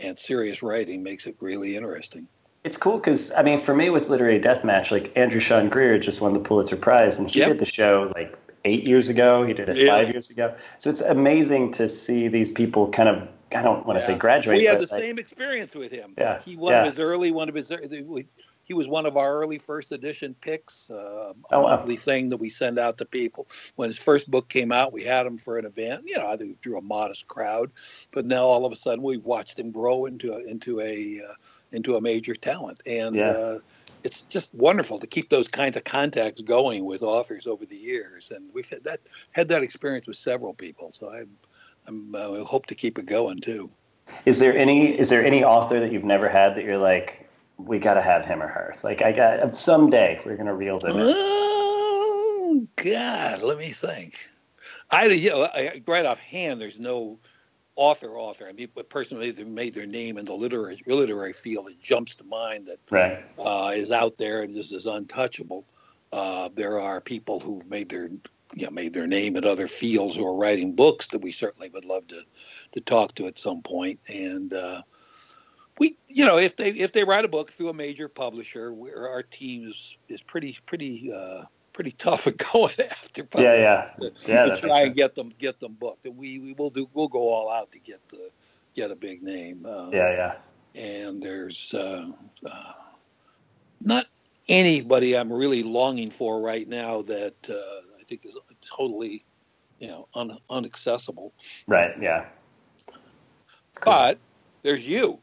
and 0.00 0.18
serious 0.18 0.62
writing 0.62 1.02
makes 1.02 1.26
it 1.26 1.36
really 1.40 1.76
interesting. 1.76 2.28
It's 2.64 2.76
cool 2.76 2.98
because 2.98 3.32
I 3.32 3.42
mean, 3.42 3.60
for 3.60 3.74
me 3.74 3.90
with 3.90 4.08
literary 4.08 4.40
deathmatch, 4.40 4.90
like 4.90 5.12
Andrew 5.16 5.40
Sean 5.40 5.68
Greer 5.68 5.98
just 5.98 6.20
won 6.20 6.32
the 6.32 6.40
Pulitzer 6.40 6.76
Prize, 6.76 7.18
and 7.18 7.28
he 7.28 7.40
yep. 7.40 7.48
did 7.48 7.58
the 7.58 7.66
show 7.66 8.12
like 8.14 8.36
eight 8.64 8.86
years 8.86 9.08
ago. 9.08 9.44
He 9.44 9.52
did 9.52 9.68
it 9.68 9.76
yeah. 9.76 9.88
five 9.88 10.10
years 10.10 10.30
ago. 10.30 10.54
So 10.78 10.88
it's 10.88 11.00
amazing 11.00 11.72
to 11.72 11.88
see 11.88 12.28
these 12.28 12.48
people 12.48 12.88
kind 12.90 13.08
of 13.08 13.28
I 13.54 13.62
don't 13.62 13.84
want 13.86 13.98
to 13.98 14.04
yeah. 14.04 14.14
say 14.14 14.18
graduate. 14.18 14.58
We 14.58 14.64
had 14.64 14.78
the 14.78 14.82
like, 14.82 15.02
same 15.02 15.18
experience 15.18 15.74
with 15.74 15.90
him. 15.90 16.14
Yeah, 16.16 16.40
he 16.40 16.56
one 16.56 16.72
yeah. 16.72 16.80
of 16.80 16.86
his 16.86 16.98
early, 16.98 17.32
one 17.32 17.48
of 17.48 17.54
his 17.54 17.70
he 18.72 18.74
was 18.74 18.88
one 18.88 19.04
of 19.04 19.18
our 19.18 19.38
early 19.38 19.58
first 19.58 19.92
edition 19.92 20.34
picks, 20.40 20.90
uh, 20.90 20.94
a 20.94 21.34
oh, 21.52 21.62
monthly 21.64 21.96
wow. 21.96 22.00
thing 22.00 22.30
that 22.30 22.38
we 22.38 22.48
send 22.48 22.78
out 22.78 22.96
to 22.96 23.04
people. 23.04 23.46
When 23.76 23.90
his 23.90 23.98
first 23.98 24.30
book 24.30 24.48
came 24.48 24.72
out, 24.72 24.94
we 24.94 25.04
had 25.04 25.26
him 25.26 25.36
for 25.36 25.58
an 25.58 25.66
event. 25.66 26.04
You 26.06 26.16
know, 26.16 26.26
I 26.26 26.38
think 26.38 26.58
drew 26.62 26.78
a 26.78 26.80
modest 26.80 27.28
crowd, 27.28 27.70
but 28.12 28.24
now 28.24 28.44
all 28.44 28.64
of 28.64 28.72
a 28.72 28.76
sudden 28.76 29.04
we've 29.04 29.26
watched 29.26 29.58
him 29.58 29.72
grow 29.72 30.06
into 30.06 30.32
a, 30.32 30.38
into 30.38 30.80
a 30.80 31.20
uh, 31.22 31.34
into 31.72 31.96
a 31.96 32.00
major 32.00 32.34
talent, 32.34 32.80
and 32.86 33.14
yeah. 33.14 33.28
uh, 33.28 33.58
it's 34.04 34.22
just 34.22 34.54
wonderful 34.54 34.98
to 34.98 35.06
keep 35.06 35.28
those 35.28 35.48
kinds 35.48 35.76
of 35.76 35.84
contacts 35.84 36.40
going 36.40 36.86
with 36.86 37.02
authors 37.02 37.46
over 37.46 37.66
the 37.66 37.76
years. 37.76 38.32
And 38.34 38.48
we've 38.54 38.70
had 38.70 38.84
that 38.84 39.00
had 39.32 39.48
that 39.48 39.62
experience 39.62 40.06
with 40.06 40.16
several 40.16 40.54
people, 40.54 40.92
so 40.92 41.10
I 41.10 41.24
I'm, 41.86 42.14
uh, 42.14 42.40
I 42.40 42.44
hope 42.44 42.64
to 42.66 42.74
keep 42.74 42.98
it 42.98 43.04
going 43.04 43.40
too. 43.40 43.70
Is 44.24 44.38
there 44.38 44.56
any 44.56 44.98
is 44.98 45.10
there 45.10 45.22
any 45.22 45.44
author 45.44 45.78
that 45.78 45.92
you've 45.92 46.04
never 46.04 46.30
had 46.30 46.54
that 46.54 46.64
you're 46.64 46.78
like, 46.78 47.21
we 47.66 47.78
got 47.78 47.94
to 47.94 48.02
have 48.02 48.24
him 48.24 48.42
or 48.42 48.48
her? 48.48 48.74
Like 48.82 49.02
I 49.02 49.12
got 49.12 49.54
someday 49.54 50.20
we're 50.24 50.36
gonna 50.36 50.54
reel 50.54 50.78
them 50.78 50.96
in. 50.96 51.06
Oh 51.06 52.66
God, 52.76 53.42
let 53.42 53.58
me 53.58 53.70
think. 53.70 54.28
I 54.90 55.06
you 55.06 55.30
know 55.30 55.44
I, 55.44 55.82
right 55.86 56.06
offhand, 56.06 56.60
there's 56.60 56.78
no 56.78 57.18
author 57.76 58.18
author. 58.18 58.46
I 58.48 58.52
mean, 58.52 58.68
a 58.76 58.84
person 58.84 59.20
who 59.20 59.44
made 59.44 59.74
their 59.74 59.86
name 59.86 60.18
in 60.18 60.24
the 60.24 60.34
literary 60.34 60.82
literary 60.86 61.32
field 61.32 61.66
that 61.66 61.80
jumps 61.80 62.16
to 62.16 62.24
mind 62.24 62.66
that 62.66 62.78
right. 62.90 63.24
uh, 63.38 63.72
is 63.74 63.90
out 63.90 64.18
there 64.18 64.42
and 64.42 64.54
just 64.54 64.72
is 64.72 64.86
untouchable. 64.86 65.64
Uh, 66.12 66.50
there 66.54 66.78
are 66.78 67.00
people 67.00 67.40
who've 67.40 67.66
made 67.68 67.88
their 67.88 68.10
you 68.54 68.66
know, 68.66 68.70
made 68.70 68.92
their 68.92 69.06
name 69.06 69.36
in 69.36 69.44
other 69.44 69.66
fields 69.66 70.16
who 70.16 70.26
are 70.26 70.36
writing 70.36 70.74
books 70.74 71.06
that 71.08 71.20
we 71.20 71.32
certainly 71.32 71.70
would 71.70 71.84
love 71.84 72.06
to 72.08 72.22
to 72.72 72.80
talk 72.80 73.14
to 73.14 73.26
at 73.26 73.38
some. 73.38 73.62
And 74.08 74.52
uh, 74.52 74.82
we, 75.78 75.96
you 76.08 76.24
know, 76.24 76.38
if 76.38 76.56
they 76.56 76.70
if 76.70 76.92
they 76.92 77.04
write 77.04 77.24
a 77.24 77.28
book 77.28 77.50
through 77.50 77.70
a 77.70 77.74
major 77.74 78.08
publisher, 78.08 78.72
where 78.72 79.08
our 79.08 79.22
team 79.22 79.68
is 79.68 79.98
is 80.08 80.22
pretty 80.22 80.58
pretty 80.66 81.12
uh, 81.12 81.44
pretty 81.72 81.92
tough 81.92 82.26
at 82.26 82.36
going 82.36 82.74
after 82.78 83.26
yeah 83.38 83.54
yeah 83.54 83.90
to, 83.98 84.12
yeah 84.26 84.44
to 84.44 84.56
try 84.56 84.82
and 84.82 84.94
get 84.94 85.14
them 85.14 85.32
get 85.38 85.60
them 85.60 85.76
booked. 85.80 86.06
And 86.06 86.16
we 86.16 86.38
we 86.38 86.52
will 86.54 86.70
do 86.70 86.88
we'll 86.94 87.08
go 87.08 87.28
all 87.28 87.50
out 87.50 87.72
to 87.72 87.78
get 87.78 88.06
the 88.08 88.30
get 88.74 88.90
a 88.90 88.96
big 88.96 89.22
name. 89.22 89.66
Uh, 89.66 89.88
yeah 89.90 90.10
yeah. 90.10 90.34
And 90.74 91.22
there's 91.22 91.74
uh, 91.74 92.10
uh, 92.46 92.72
not 93.82 94.06
anybody 94.48 95.16
I'm 95.16 95.32
really 95.32 95.62
longing 95.62 96.10
for 96.10 96.40
right 96.40 96.66
now 96.66 97.02
that 97.02 97.34
uh, 97.48 97.98
I 98.00 98.04
think 98.04 98.24
is 98.24 98.36
totally, 98.64 99.24
you 99.78 99.88
know, 99.88 100.08
un- 100.14 100.38
unaccessible. 100.50 101.32
Right. 101.66 101.92
Yeah. 102.00 102.24
Cool. 103.74 103.84
But 103.84 104.18
there's 104.62 104.86
you. 104.88 105.20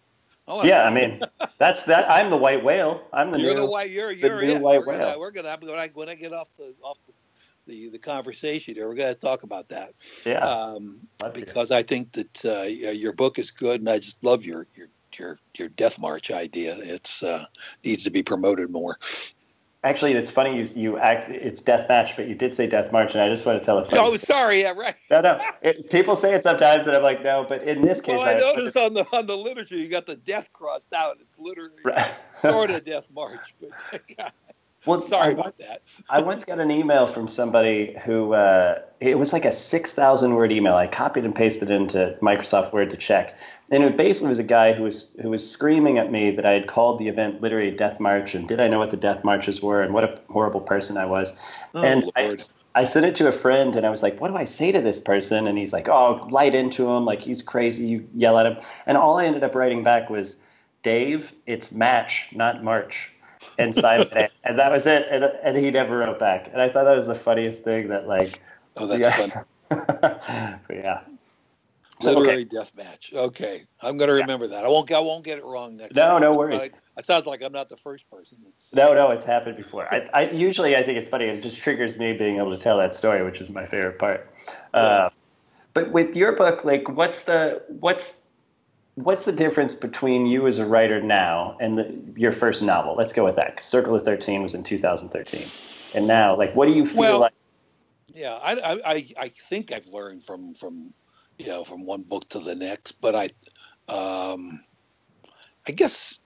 Oh, 0.52 0.64
yeah, 0.64 0.84
I 0.84 0.90
mean, 0.90 1.22
that's 1.60 1.84
that. 1.84 2.10
I'm 2.10 2.32
the 2.32 2.38
white 2.38 2.64
whale. 2.64 3.04
I'm 3.14 3.32
the 3.32 3.40
you're 3.40 3.54
new, 3.54 3.62
the 3.62 3.66
white. 3.68 3.92
You're 3.92 4.12
you're 4.12 4.40
the 4.40 4.46
new 4.48 4.56
it. 4.56 4.62
white 4.62 4.80
we're 4.80 4.88
whale. 4.88 5.00
Gonna, 5.00 5.20
we're 5.20 5.32
gonna 5.32 5.58
when 5.62 5.78
I 5.78 5.90
when 5.94 6.10
I 6.10 6.16
get 6.16 6.34
off 6.34 6.50
the 6.58 6.74
off 6.82 6.98
the 7.06 7.14
the, 7.68 7.90
the 7.90 8.00
conversation 8.00 8.74
here, 8.74 8.88
we're 8.88 8.96
gonna 8.96 9.14
talk 9.14 9.44
about 9.44 9.70
that. 9.70 9.94
Yeah. 10.26 10.40
Um, 10.40 11.02
because 11.34 11.72
I 11.72 11.84
think 11.84 12.12
that 12.14 12.46
uh, 12.46 12.64
your 12.64 13.14
book 13.14 13.38
is 13.38 13.52
good, 13.52 13.80
and 13.80 13.90
I 13.90 14.00
just 14.00 14.24
love 14.24 14.44
your 14.44 14.66
your 14.76 14.88
your 15.20 15.40
your 15.56 15.70
death 15.70 16.00
march 16.00 16.32
idea. 16.32 16.76
It's 16.80 17.22
uh, 17.22 17.46
needs 17.84 18.04
to 18.06 18.10
be 18.10 18.24
promoted 18.24 18.72
more. 18.72 18.98
Actually, 19.82 20.12
it's 20.12 20.30
funny 20.30 20.58
you 20.58 20.64
you 20.76 20.98
act. 20.98 21.30
It's 21.30 21.62
death 21.62 21.88
match, 21.88 22.18
but 22.18 22.28
you 22.28 22.36
did 22.36 22.54
say 22.54 22.68
death 22.68 22.92
march, 22.92 23.14
and 23.14 23.24
I 23.24 23.30
just 23.30 23.46
want 23.46 23.60
to 23.60 23.66
tell 23.66 23.78
a 23.78 23.86
funny. 23.86 24.02
Oh, 24.02 24.16
sorry. 24.16 24.62
Yeah, 24.62 24.74
right. 24.74 24.96
No, 25.10 25.22
no. 25.22 25.40
It, 25.62 25.90
people 25.90 26.18
say 26.18 26.34
it 26.34 26.44
sometimes, 26.44 26.86
and 26.86 26.98
I'm 26.98 27.02
like, 27.02 27.24
no. 27.24 27.46
But 27.48 27.64
in 27.64 27.82
this 27.82 28.02
case, 28.02 28.18
well, 28.18 28.28
I, 28.28 28.34
I 28.34 28.38
noticed 28.38 28.76
on 28.76 28.94
the 28.94 29.06
on 29.14 29.26
the 29.26 29.38
literature 29.38 29.78
you 29.78 29.88
got 29.88 30.06
the 30.06 30.18
death 30.18 30.52
crossed 30.52 30.92
out. 30.92 31.18
It's 31.22 31.40
literally 31.40 31.78
right. 31.86 32.12
sort 32.34 32.72
of 32.72 32.84
death 32.84 33.10
march, 33.10 33.56
but 33.62 34.02
yeah. 34.18 34.32
Well, 34.86 35.00
sorry 35.02 35.34
about 35.34 35.58
that. 35.60 35.82
I 36.10 36.22
once 36.22 36.46
got 36.46 36.60
an 36.60 36.72
email 36.72 37.08
from 37.08 37.28
somebody 37.28 37.98
who 38.04 38.34
uh, 38.34 38.80
it 39.00 39.18
was 39.18 39.34
like 39.34 39.46
a 39.46 39.52
six 39.52 39.94
thousand 39.94 40.36
word 40.36 40.52
email. 40.52 40.76
I 40.76 40.88
copied 40.88 41.26
and 41.26 41.36
pasted 41.36 41.70
into 41.70 42.18
Microsoft 42.22 42.74
Word 42.74 42.90
to 42.92 42.98
check, 42.98 43.38
and 43.72 43.84
it 43.84 43.98
basically 43.98 44.30
was 44.30 44.40
a 44.40 44.44
guy 44.44 44.74
who 44.74 44.84
was 44.84 45.16
who 45.22 45.30
was 45.30 45.50
screaming 45.50 45.98
at 45.98 46.12
me 46.12 46.32
that 46.32 46.46
I 46.46 46.52
had 46.52 46.68
called 46.68 47.00
the 47.00 47.08
event 47.08 47.42
literary 47.42 47.72
death 47.72 48.00
march, 48.00 48.36
and 48.36 48.48
did 48.48 48.60
I 48.60 48.68
know 48.68 48.80
what 48.80 48.92
the 48.92 48.98
death 48.98 49.24
marches 49.24 49.62
were, 49.62 49.82
and 49.82 49.94
what 49.94 50.04
a 50.04 50.20
horrible 50.30 50.62
person 50.62 50.98
I 50.98 51.06
was. 51.06 51.34
Oh, 51.74 51.84
and 51.84 52.10
I, 52.16 52.38
I 52.76 52.84
sent 52.86 53.06
it 53.06 53.16
to 53.16 53.28
a 53.28 53.32
friend, 53.32 53.76
and 53.76 53.86
I 53.86 53.90
was 53.90 54.02
like, 54.02 54.20
"What 54.22 54.30
do 54.30 54.38
I 54.38 54.46
say 54.46 54.72
to 54.72 54.82
this 54.82 55.00
person?" 55.00 55.48
And 55.48 55.58
he's 55.58 55.74
like, 55.74 55.90
"Oh, 55.90 56.28
light 56.32 56.56
into 56.56 56.90
him, 56.90 57.06
like 57.06 57.22
he's 57.22 57.42
crazy. 57.42 57.86
You 57.86 58.08
yell 58.16 58.38
at 58.38 58.46
him." 58.46 58.58
And 58.86 58.98
all 58.98 59.18
I 59.18 59.26
ended 59.26 59.44
up 59.44 59.56
writing 59.56 59.84
back 59.84 60.10
was, 60.10 60.38
"Dave, 60.84 61.32
it's 61.46 61.72
match, 61.72 62.30
not 62.34 62.64
march." 62.64 63.12
And 63.58 63.74
signed 63.74 64.10
it, 64.14 64.32
and 64.44 64.60
that 64.60 64.72
was 64.72 64.86
it. 64.86 65.08
And, 65.10 65.26
and 65.44 65.58
he 65.58 65.72
never 65.72 65.98
wrote 65.98 66.20
back. 66.20 66.50
And 66.52 66.62
I 66.62 66.70
thought 66.70 66.86
that 66.86 66.96
was 66.96 67.08
the 67.08 67.16
funniest 67.16 67.64
thing. 67.64 67.90
That 67.90 68.08
like, 68.08 68.42
oh, 68.78 68.88
that's 68.88 69.02
yeah. 69.02 69.12
fun. 69.12 69.46
but 70.68 70.76
yeah, 70.76 71.02
literary 72.04 72.42
okay. 72.42 72.44
death 72.46 72.72
match. 72.76 73.12
Okay, 73.14 73.66
I'm 73.82 73.98
going 73.98 74.08
to 74.08 74.14
remember 74.14 74.46
yeah. 74.46 74.58
that. 74.58 74.66
I 74.66 74.68
won't. 74.68 74.92
I 74.92 75.00
won't 75.00 75.24
get 75.24 75.38
it 75.38 75.46
wrong 75.46 75.78
next. 75.78 75.96
No, 75.96 76.04
time. 76.04 76.22
no 76.22 76.34
worries. 76.34 76.72
it 76.98 77.06
sounds 77.06 77.26
like 77.26 77.42
I'm 77.42 77.52
not 77.52 77.70
the 77.70 77.78
first 77.78 78.10
person. 78.10 78.38
That's, 78.44 78.74
no, 78.74 78.94
no, 78.94 79.12
it's 79.12 79.26
happened 79.26 79.58
before. 79.58 79.94
I, 79.94 80.10
I 80.14 80.30
usually 80.32 80.76
I 80.76 80.84
think 80.84 80.98
it's 80.98 81.10
funny. 81.10 81.26
It 81.26 81.42
just 81.42 81.60
triggers 81.60 81.98
me 81.98 82.14
being 82.14 82.38
able 82.38 82.52
to 82.52 82.58
tell 82.58 82.78
that 82.78 82.94
story, 82.94 83.24
which 83.24 83.42
is 83.42 83.50
my 83.50 83.66
favorite 83.66 84.00
part. 84.00 84.30
Yeah. 84.74 84.80
Uh, 84.80 85.10
but 85.74 85.92
with 85.92 86.16
your 86.16 86.32
book, 86.34 86.66
like, 86.66 86.90
what's 86.90 87.26
the 87.26 87.62
what's 87.68 88.19
what's 89.04 89.26
the 89.26 89.32
difference 89.32 89.74
between 89.74 90.26
you 90.26 90.48
as 90.48 90.58
a 90.58 90.66
writer 90.66 91.02
now 91.02 91.58
and 91.60 91.78
the, 91.78 91.96
your 92.16 92.32
first 92.32 92.62
novel? 92.62 92.96
Let's 92.96 93.14
go 93.14 93.24
with 93.24 93.36
that. 93.38 93.64
Circle 93.64 93.96
of 93.96 94.04
Thirteen 94.04 94.44
was 94.44 94.54
in 94.54 94.64
2013, 94.64 95.48
and 95.96 96.08
now, 96.08 96.36
like, 96.36 96.56
what 96.56 96.68
do 96.68 96.74
you 96.74 96.86
feel 96.86 97.00
well, 97.00 97.20
like? 97.20 97.34
Yeah, 98.14 98.40
I, 98.42 98.82
I 98.86 99.06
I 99.18 99.28
think 99.30 99.72
I've 99.72 99.88
learned 99.88 100.24
from 100.24 100.54
from 100.54 100.94
you 101.38 101.48
know 101.48 101.64
from 101.64 101.86
one 101.86 102.04
book 102.04 102.28
to 102.30 102.40
the 102.40 102.56
next, 102.56 102.94
but 102.94 103.16
I 103.16 103.30
um, 103.94 104.64
I 105.68 105.72
guess. 105.72 106.20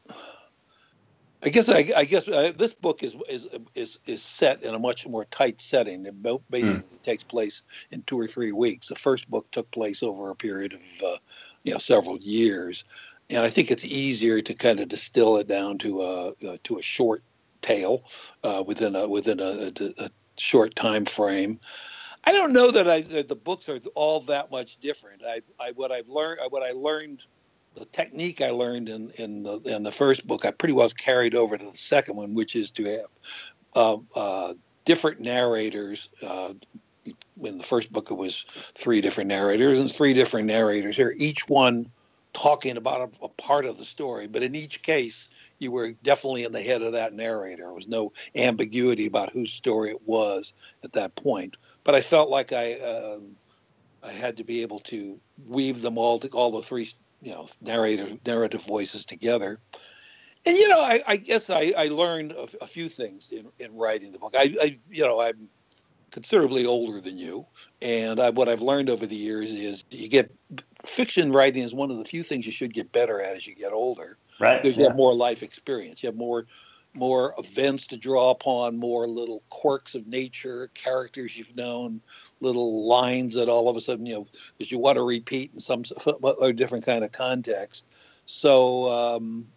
I 1.45 1.49
guess 1.49 1.67
I, 1.67 1.91
I 1.93 2.05
guess 2.05 2.25
uh, 2.25 2.53
this 2.57 2.73
book 2.73 3.03
is, 3.03 3.17
is 3.27 3.49
is 3.75 3.99
is 4.05 4.21
set 4.21 4.63
in 4.63 4.75
a 4.75 4.79
much 4.79 5.05
more 5.05 5.25
tight 5.25 5.59
setting. 5.59 6.05
It 6.05 6.23
basically 6.23 6.79
mm. 6.79 7.01
takes 7.01 7.21
place 7.21 7.63
in 7.91 8.01
two 8.03 8.17
or 8.17 8.27
three 8.27 8.53
weeks. 8.53 8.87
The 8.87 8.95
first 8.95 9.29
book 9.29 9.51
took 9.51 9.69
place 9.71 10.01
over 10.03 10.29
a 10.29 10.35
period 10.35 10.71
of 10.71 11.05
uh, 11.05 11.17
you 11.63 11.73
know 11.73 11.79
several 11.79 12.17
years, 12.17 12.83
and 13.29 13.39
I 13.39 13.49
think 13.49 13.71
it's 13.71 13.85
easier 13.85 14.41
to 14.41 14.53
kind 14.53 14.79
of 14.79 14.89
distill 14.89 15.37
it 15.37 15.47
down 15.47 15.77
to 15.79 16.01
a 16.01 16.27
uh, 16.29 16.57
to 16.63 16.77
a 16.77 16.81
short 16.81 17.23
tale 17.61 18.03
uh, 18.43 18.63
within 18.65 18.95
a 18.95 19.07
within 19.07 19.39
a, 19.39 19.71
a, 19.79 20.05
a, 20.05 20.09
short 20.37 20.75
time 20.75 21.05
frame. 21.05 21.59
I 22.25 22.31
don't 22.31 22.53
know 22.53 22.71
that 22.71 22.89
I 22.89 23.01
that 23.01 23.27
the 23.27 23.35
books 23.35 23.69
are 23.69 23.79
all 23.95 24.19
that 24.21 24.51
much 24.51 24.77
different. 24.77 25.21
I, 25.25 25.41
I 25.59 25.71
what 25.71 25.91
I've 25.91 26.09
learned 26.09 26.41
what 26.49 26.63
I 26.63 26.71
learned 26.71 27.23
the 27.75 27.85
technique 27.85 28.41
I 28.41 28.51
learned 28.51 28.89
in 28.89 29.09
in 29.11 29.43
the 29.43 29.59
in 29.61 29.83
the 29.83 29.91
first 29.91 30.27
book 30.27 30.45
I 30.45 30.51
pretty 30.51 30.73
well 30.73 30.89
carried 30.89 31.35
over 31.35 31.57
to 31.57 31.65
the 31.65 31.77
second 31.77 32.15
one, 32.15 32.33
which 32.33 32.55
is 32.55 32.71
to 32.71 32.83
have 32.85 33.07
uh, 33.75 33.97
uh, 34.15 34.53
different 34.85 35.19
narrators 35.19 36.09
uh, 36.21 36.53
in 37.05 37.57
the 37.57 37.63
first 37.63 37.91
book 37.91 38.11
it 38.11 38.15
was 38.15 38.45
three 38.75 39.01
different 39.01 39.27
narrators 39.27 39.79
and 39.79 39.91
three 39.91 40.13
different 40.13 40.47
narrators 40.47 40.95
here 40.95 41.13
each 41.17 41.47
one 41.49 41.89
talking 42.33 42.77
about 42.77 43.13
a, 43.21 43.25
a, 43.25 43.29
part 43.29 43.65
of 43.65 43.77
the 43.77 43.85
story. 43.85 44.27
But 44.27 44.43
in 44.43 44.55
each 44.55 44.81
case 44.81 45.29
you 45.59 45.71
were 45.71 45.91
definitely 46.03 46.43
in 46.43 46.51
the 46.51 46.61
head 46.61 46.81
of 46.81 46.91
that 46.91 47.13
narrator. 47.13 47.63
There 47.63 47.73
was 47.73 47.87
no 47.87 48.11
ambiguity 48.35 49.05
about 49.05 49.31
whose 49.31 49.53
story 49.53 49.91
it 49.91 50.01
was 50.05 50.53
at 50.83 50.93
that 50.93 51.15
point. 51.15 51.55
But 51.83 51.95
i 51.95 52.01
felt 52.01 52.29
like 52.29 52.51
i 52.53 52.73
uh, 52.73 53.19
i 54.01 54.11
had 54.11 54.37
to 54.37 54.43
be 54.43 54.61
able 54.61 54.79
to 54.79 55.19
weave 55.47 55.81
them 55.81 55.97
all 55.97 56.19
to, 56.19 56.27
all 56.29 56.51
the 56.51 56.61
three 56.61 56.87
you 57.21 57.31
know 57.31 57.47
narrative 57.61 58.17
narrative 58.25 58.63
voices 58.63 59.05
together. 59.05 59.57
And 60.45 60.57
you 60.57 60.67
know 60.67 60.81
i, 60.81 61.01
I 61.07 61.17
guess 61.17 61.49
I, 61.49 61.73
I 61.77 61.87
learned 61.87 62.31
a, 62.31 62.47
a, 62.61 62.67
few 62.67 62.89
things 62.89 63.31
in, 63.31 63.47
in 63.59 63.75
writing 63.75 64.11
the 64.11 64.19
book. 64.19 64.33
I, 64.37 64.55
I 64.61 64.79
you 64.89 65.03
know 65.03 65.21
i'm 65.21 65.49
considerably 66.13 66.65
older 66.65 67.01
than 67.01 67.17
you. 67.17 67.45
And 67.81 68.21
I, 68.21 68.29
what 68.29 68.47
I've 68.47 68.61
learned 68.61 68.89
over 68.89 69.05
the 69.05 69.15
years 69.15 69.51
is 69.51 69.83
you 69.89 70.07
get 70.07 70.31
fiction 70.85 71.31
writing 71.31 71.63
is 71.63 71.73
one 71.73 71.89
of 71.89 71.97
the 71.97 72.05
few 72.05 72.21
things 72.23 72.45
you 72.45 72.51
should 72.51 72.73
get 72.73 72.91
better 72.91 73.19
at 73.19 73.35
as 73.35 73.47
you 73.47 73.55
get 73.55 73.73
older. 73.73 74.17
Right. 74.39 74.61
Because 74.61 74.77
you 74.77 74.83
have 74.83 74.95
more 74.95 75.13
life 75.13 75.43
experience. 75.43 76.03
You 76.03 76.07
have 76.07 76.15
more 76.15 76.45
more 76.95 77.33
events 77.39 77.87
to 77.87 77.97
draw 77.97 78.29
upon, 78.29 78.77
more 78.77 79.07
little 79.07 79.41
quirks 79.49 79.95
of 79.95 80.05
nature, 80.05 80.69
characters 80.75 81.35
you've 81.35 81.55
known, 81.55 81.99
little 82.39 82.85
lines 82.87 83.33
that 83.33 83.49
all 83.49 83.67
of 83.67 83.75
a 83.75 83.81
sudden 83.81 84.05
you 84.05 84.13
know 84.13 84.27
that 84.59 84.71
you 84.71 84.77
want 84.77 84.97
to 84.97 85.03
repeat 85.03 85.49
in 85.53 85.59
some 85.59 85.83
other 86.23 86.53
different 86.53 86.85
kind 86.85 87.03
of 87.03 87.11
context. 87.11 87.87
So 88.27 88.91
um, 88.91 89.47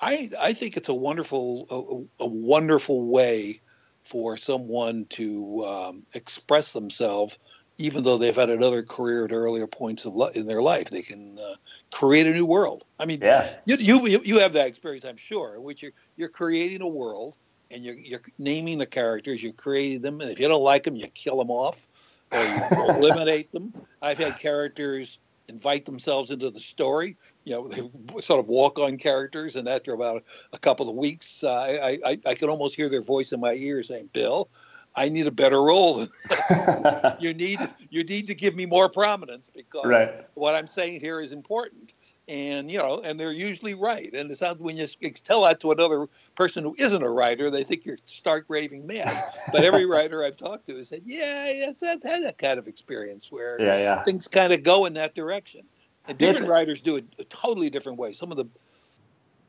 I 0.00 0.30
I 0.40 0.52
think 0.52 0.76
it's 0.76 0.88
a 0.88 0.94
wonderful 0.94 2.08
a, 2.18 2.24
a 2.24 2.26
wonderful 2.26 3.04
way 3.04 3.60
for 4.04 4.36
someone 4.36 5.06
to 5.10 5.64
um, 5.64 6.02
express 6.14 6.72
themselves, 6.72 7.38
even 7.78 8.04
though 8.04 8.18
they've 8.18 8.34
had 8.34 8.50
another 8.50 8.82
career 8.82 9.24
at 9.24 9.32
earlier 9.32 9.66
points 9.66 10.04
of 10.04 10.14
li- 10.14 10.30
in 10.34 10.46
their 10.46 10.62
life. 10.62 10.90
They 10.90 11.02
can 11.02 11.38
uh, 11.38 11.54
create 11.92 12.26
a 12.26 12.32
new 12.32 12.46
world. 12.46 12.84
I 12.98 13.06
mean, 13.06 13.20
yeah. 13.22 13.56
you, 13.66 13.76
you 13.76 14.20
you 14.24 14.38
have 14.38 14.52
that 14.54 14.66
experience, 14.66 15.04
I'm 15.04 15.16
sure, 15.16 15.54
in 15.56 15.62
which 15.62 15.82
you're 15.82 15.92
you're 16.16 16.28
creating 16.28 16.82
a 16.82 16.88
world 16.88 17.36
and 17.70 17.84
you're 17.84 17.94
you're 17.94 18.22
naming 18.38 18.78
the 18.78 18.86
characters, 18.86 19.42
you're 19.42 19.52
creating 19.52 20.02
them, 20.02 20.20
and 20.20 20.30
if 20.30 20.40
you 20.40 20.48
don't 20.48 20.62
like 20.62 20.84
them, 20.84 20.96
you 20.96 21.06
kill 21.08 21.38
them 21.38 21.50
off 21.50 21.86
or 22.32 22.42
you 22.42 22.62
eliminate 22.88 23.52
them. 23.52 23.72
I've 24.02 24.18
had 24.18 24.38
characters 24.38 25.18
invite 25.50 25.84
themselves 25.84 26.30
into 26.30 26.48
the 26.48 26.60
story. 26.60 27.16
You 27.44 27.54
know, 27.54 27.68
they 27.68 27.82
sort 28.20 28.40
of 28.40 28.46
walk 28.46 28.78
on 28.78 28.96
characters, 28.96 29.56
and 29.56 29.68
after 29.68 29.92
about 29.92 30.24
a, 30.52 30.58
couple 30.58 30.88
of 30.88 30.96
weeks, 30.96 31.44
uh, 31.44 31.52
I, 31.52 31.98
I, 32.06 32.18
I 32.26 32.34
can 32.34 32.48
almost 32.48 32.76
hear 32.76 32.88
their 32.88 33.02
voice 33.02 33.32
in 33.32 33.40
my 33.40 33.52
ear 33.54 33.82
saying, 33.82 34.08
"Bill, 34.12 34.48
I 34.96 35.08
need 35.08 35.26
a 35.26 35.30
better 35.30 35.62
role. 35.62 36.06
you 37.20 37.34
need 37.34 37.58
you 37.90 38.04
need 38.04 38.26
to 38.28 38.34
give 38.34 38.54
me 38.54 38.64
more 38.64 38.88
prominence 38.88 39.50
because 39.54 39.86
right. 39.86 40.26
what 40.34 40.54
I'm 40.54 40.66
saying 40.66 41.00
here 41.00 41.20
is 41.20 41.32
important." 41.32 41.89
And 42.28 42.70
you 42.70 42.78
know, 42.78 43.00
and 43.02 43.18
they're 43.18 43.32
usually 43.32 43.74
right. 43.74 44.12
And 44.14 44.30
it 44.30 44.38
sounds 44.38 44.60
when 44.60 44.76
you 44.76 44.86
tell 45.24 45.42
that 45.42 45.60
to 45.60 45.72
another 45.72 46.08
person 46.36 46.62
who 46.62 46.76
isn't 46.78 47.02
a 47.02 47.10
writer, 47.10 47.50
they 47.50 47.64
think 47.64 47.84
you're 47.84 47.98
stark 48.04 48.44
raving 48.48 48.86
mad. 48.86 49.24
But 49.50 49.64
every 49.64 49.84
writer 49.86 50.22
I've 50.22 50.36
talked 50.36 50.66
to 50.66 50.76
has 50.76 50.88
said, 50.88 51.02
"Yeah, 51.04 51.50
yes, 51.50 51.82
I've 51.82 52.02
had 52.02 52.24
that 52.24 52.38
kind 52.38 52.58
of 52.58 52.68
experience 52.68 53.32
where 53.32 53.60
yeah, 53.60 53.78
yeah. 53.78 54.02
things 54.04 54.28
kind 54.28 54.52
of 54.52 54.62
go 54.62 54.84
in 54.84 54.94
that 54.94 55.14
direction." 55.14 55.62
And 56.06 56.16
different 56.18 56.48
writers 56.48 56.80
do 56.80 56.96
it 56.96 57.04
a 57.18 57.24
totally 57.24 57.70
different 57.70 57.98
way. 57.98 58.12
Some 58.12 58.30
of 58.30 58.36
the 58.36 58.46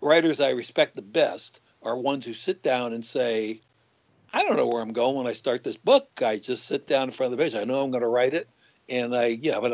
writers 0.01 0.39
I 0.39 0.51
respect 0.51 0.95
the 0.95 1.01
best 1.01 1.61
are 1.83 1.97
ones 1.97 2.25
who 2.25 2.33
sit 2.33 2.63
down 2.63 2.93
and 2.93 3.05
say, 3.05 3.61
"I 4.33 4.43
don't 4.43 4.57
know 4.57 4.67
where 4.67 4.81
I'm 4.81 4.93
going 4.93 5.15
when 5.15 5.27
I 5.27 5.33
start 5.33 5.63
this 5.63 5.77
book. 5.77 6.09
I 6.23 6.37
just 6.37 6.65
sit 6.65 6.87
down 6.87 7.03
in 7.03 7.11
front 7.11 7.31
of 7.31 7.37
the 7.37 7.43
page. 7.43 7.55
I 7.55 7.63
know 7.63 7.83
I'm 7.83 7.91
going 7.91 8.01
to 8.01 8.07
write 8.07 8.33
it." 8.33 8.47
And 8.91 9.15
I 9.15 9.27
you 9.27 9.51
have 9.53 9.63
a 9.63 9.69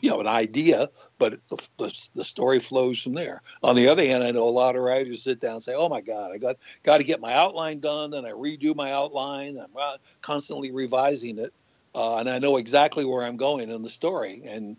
you 0.00 0.10
know 0.10 0.20
an 0.20 0.26
idea, 0.26 0.88
but 1.18 1.40
the, 1.48 2.08
the, 2.14 2.24
story 2.24 2.60
flows 2.60 3.00
from 3.00 3.14
there. 3.14 3.42
On 3.62 3.74
the 3.74 3.88
other 3.88 4.04
hand, 4.04 4.22
I 4.22 4.30
know 4.30 4.46
a 4.46 4.50
lot 4.50 4.76
of 4.76 4.82
writers 4.82 5.22
sit 5.22 5.40
down 5.40 5.54
and 5.54 5.62
say, 5.62 5.74
"Oh 5.74 5.88
my 5.88 6.02
God, 6.02 6.30
I 6.32 6.36
got 6.36 6.56
got 6.82 6.98
to 6.98 7.04
get 7.04 7.20
my 7.20 7.32
outline 7.32 7.80
done, 7.80 8.14
and 8.14 8.26
I 8.26 8.32
redo 8.32 8.76
my 8.76 8.92
outline. 8.92 9.58
I'm 9.58 9.70
uh, 9.76 9.96
constantly 10.20 10.70
revising 10.70 11.38
it, 11.38 11.52
uh, 11.94 12.18
and 12.18 12.28
I 12.28 12.38
know 12.38 12.58
exactly 12.58 13.04
where 13.04 13.24
I'm 13.24 13.38
going 13.38 13.70
in 13.70 13.82
the 13.82 13.90
story." 13.90 14.42
And 14.44 14.76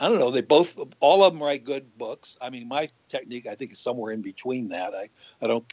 I 0.00 0.08
don't 0.08 0.18
know. 0.18 0.32
They 0.32 0.42
both, 0.42 0.76
all 0.98 1.24
of 1.24 1.32
them 1.32 1.42
write 1.42 1.64
good 1.64 1.96
books. 1.96 2.36
I 2.42 2.50
mean, 2.50 2.66
my 2.66 2.88
technique, 3.08 3.46
I 3.46 3.54
think, 3.54 3.70
is 3.70 3.78
somewhere 3.78 4.12
in 4.12 4.22
between 4.22 4.68
that. 4.70 4.92
I, 4.92 5.08
I 5.40 5.46
don't, 5.46 5.64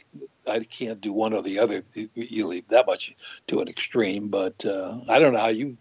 I 0.48 0.60
can't 0.60 1.00
do 1.00 1.12
one 1.12 1.34
or 1.34 1.42
the 1.42 1.58
other. 1.58 1.82
You 2.14 2.46
leave 2.46 2.68
that 2.68 2.86
much 2.86 3.16
to 3.48 3.60
an 3.60 3.66
extreme, 3.66 4.28
but 4.28 4.64
uh, 4.64 5.00
I 5.08 5.18
don't 5.18 5.32
know 5.32 5.40
how 5.40 5.48
you 5.48 5.76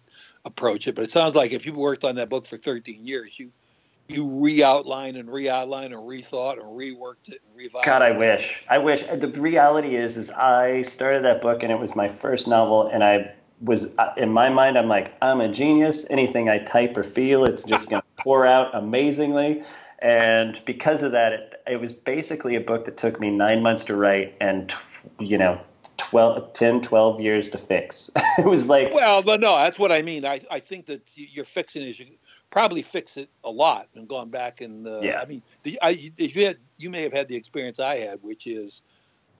approach 0.45 0.87
it. 0.87 0.95
But 0.95 1.03
it 1.03 1.11
sounds 1.11 1.35
like 1.35 1.51
if 1.51 1.65
you 1.65 1.73
worked 1.73 2.03
on 2.03 2.15
that 2.15 2.29
book 2.29 2.45
for 2.45 2.57
13 2.57 3.05
years, 3.05 3.37
you 3.39 3.51
you 4.07 4.27
re-outlined 4.27 5.15
and 5.15 5.31
re-outlined 5.31 5.93
and 5.93 6.01
rethought 6.01 6.53
and 6.53 6.63
reworked 6.63 7.29
it 7.29 7.39
and 7.47 7.55
revised. 7.55 7.85
God, 7.85 8.01
I 8.01 8.17
wish. 8.17 8.61
I 8.69 8.77
wish. 8.77 9.03
The 9.03 9.29
reality 9.29 9.95
is, 9.95 10.17
is 10.17 10.29
I 10.31 10.81
started 10.81 11.23
that 11.23 11.41
book 11.41 11.63
and 11.63 11.71
it 11.71 11.79
was 11.79 11.95
my 11.95 12.09
first 12.09 12.47
novel, 12.47 12.87
and 12.87 13.03
I 13.03 13.33
was 13.61 13.87
in 14.17 14.31
my 14.31 14.49
mind. 14.49 14.77
I'm 14.77 14.89
like, 14.89 15.13
I'm 15.21 15.39
a 15.39 15.47
genius. 15.47 16.05
Anything 16.09 16.49
I 16.49 16.59
type 16.59 16.97
or 16.97 17.03
feel, 17.03 17.45
it's 17.45 17.63
just 17.63 17.89
going 17.89 18.01
to 18.17 18.23
pour 18.23 18.45
out 18.45 18.75
amazingly. 18.75 19.63
And 19.99 20.59
because 20.65 21.03
of 21.03 21.11
that, 21.11 21.31
it, 21.33 21.61
it 21.67 21.79
was 21.79 21.93
basically 21.93 22.55
a 22.55 22.61
book 22.61 22.85
that 22.85 22.97
took 22.97 23.19
me 23.19 23.29
nine 23.29 23.61
months 23.61 23.83
to 23.85 23.95
write 23.95 24.35
and, 24.41 24.73
you 25.19 25.37
know, 25.37 25.61
12, 26.09 26.53
10, 26.53 26.81
12 26.81 27.21
years 27.21 27.49
to 27.49 27.57
fix. 27.57 28.09
it 28.37 28.45
was 28.45 28.67
like. 28.67 28.93
Well, 28.93 29.21
but 29.21 29.39
no, 29.39 29.55
that's 29.57 29.79
what 29.79 29.91
I 29.91 30.01
mean. 30.01 30.25
I, 30.25 30.41
I 30.49 30.59
think 30.59 30.85
that 30.87 31.01
you're 31.15 31.45
fixing 31.45 31.83
is 31.83 31.99
you 31.99 32.07
probably 32.49 32.81
fix 32.81 33.17
it 33.17 33.29
a 33.43 33.49
lot 33.49 33.87
and 33.95 34.07
gone 34.07 34.29
back 34.29 34.61
and 34.61 34.87
uh, 34.87 34.99
yeah. 35.01 35.19
I 35.21 35.25
mean, 35.25 35.41
the, 35.63 35.79
I, 35.81 36.11
you 36.17 36.45
had 36.45 36.57
you 36.77 36.89
may 36.89 37.01
have 37.01 37.13
had 37.13 37.27
the 37.27 37.35
experience 37.35 37.79
I 37.79 37.97
had, 37.97 38.19
which 38.21 38.45
is, 38.47 38.81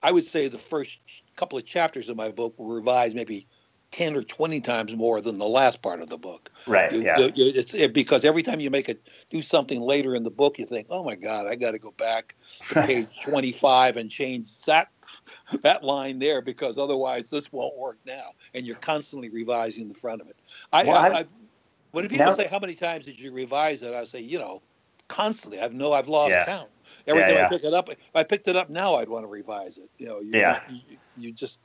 I 0.02 0.12
would 0.12 0.24
say 0.24 0.48
the 0.48 0.58
first 0.58 1.00
couple 1.36 1.58
of 1.58 1.64
chapters 1.64 2.08
of 2.08 2.16
my 2.16 2.30
book 2.30 2.58
were 2.58 2.74
revised 2.74 3.14
maybe 3.14 3.46
ten 3.90 4.16
or 4.16 4.22
twenty 4.22 4.60
times 4.60 4.96
more 4.96 5.20
than 5.20 5.38
the 5.38 5.46
last 5.46 5.82
part 5.82 6.00
of 6.00 6.08
the 6.08 6.16
book. 6.16 6.50
Right. 6.66 6.90
You, 6.90 7.02
yeah. 7.02 7.18
You, 7.18 7.30
it's 7.36 7.74
it, 7.74 7.92
because 7.92 8.24
every 8.24 8.42
time 8.42 8.60
you 8.60 8.70
make 8.70 8.88
it 8.88 9.08
do 9.30 9.42
something 9.42 9.80
later 9.80 10.14
in 10.14 10.22
the 10.22 10.30
book, 10.30 10.58
you 10.58 10.64
think, 10.64 10.86
oh 10.90 11.04
my 11.04 11.14
God, 11.14 11.46
I 11.46 11.54
got 11.54 11.72
to 11.72 11.78
go 11.78 11.92
back 11.92 12.34
to 12.68 12.82
page 12.86 13.20
twenty 13.20 13.52
five 13.52 13.96
and 13.96 14.10
change 14.10 14.58
that 14.60 14.88
that 15.62 15.84
line 15.84 16.18
there 16.18 16.40
because 16.40 16.78
otherwise 16.78 17.30
this 17.30 17.52
won't 17.52 17.76
work 17.76 17.98
now, 18.06 18.32
and 18.54 18.66
you're 18.66 18.76
constantly 18.76 19.28
revising 19.28 19.88
the 19.88 19.94
front 19.94 20.20
of 20.20 20.28
it. 20.28 20.36
I, 20.72 20.84
well, 20.84 20.96
I, 20.96 21.08
I 21.20 21.24
when 21.92 22.08
people 22.08 22.26
now, 22.26 22.32
say 22.32 22.46
how 22.46 22.58
many 22.58 22.74
times 22.74 23.04
did 23.04 23.20
you 23.20 23.32
revise 23.32 23.82
it, 23.82 23.94
I 23.94 24.04
say, 24.04 24.20
you 24.20 24.38
know, 24.38 24.62
constantly. 25.08 25.60
I 25.60 25.68
know 25.68 25.92
I've 25.92 26.08
lost 26.08 26.30
yeah. 26.30 26.46
count. 26.46 26.68
Every 27.06 27.20
yeah, 27.20 27.26
time 27.26 27.36
yeah. 27.36 27.46
I 27.46 27.48
pick 27.48 27.64
it 27.64 27.74
up, 27.74 27.88
if 27.90 27.98
I 28.14 28.24
picked 28.24 28.48
it 28.48 28.56
up 28.56 28.70
now, 28.70 28.94
I'd 28.94 29.08
want 29.08 29.24
to 29.24 29.28
revise 29.28 29.78
it. 29.78 29.90
You 29.98 30.06
know, 30.06 30.20
you, 30.20 30.30
yeah. 30.32 30.60
you, 30.68 30.80
you 31.16 31.32
just 31.32 31.58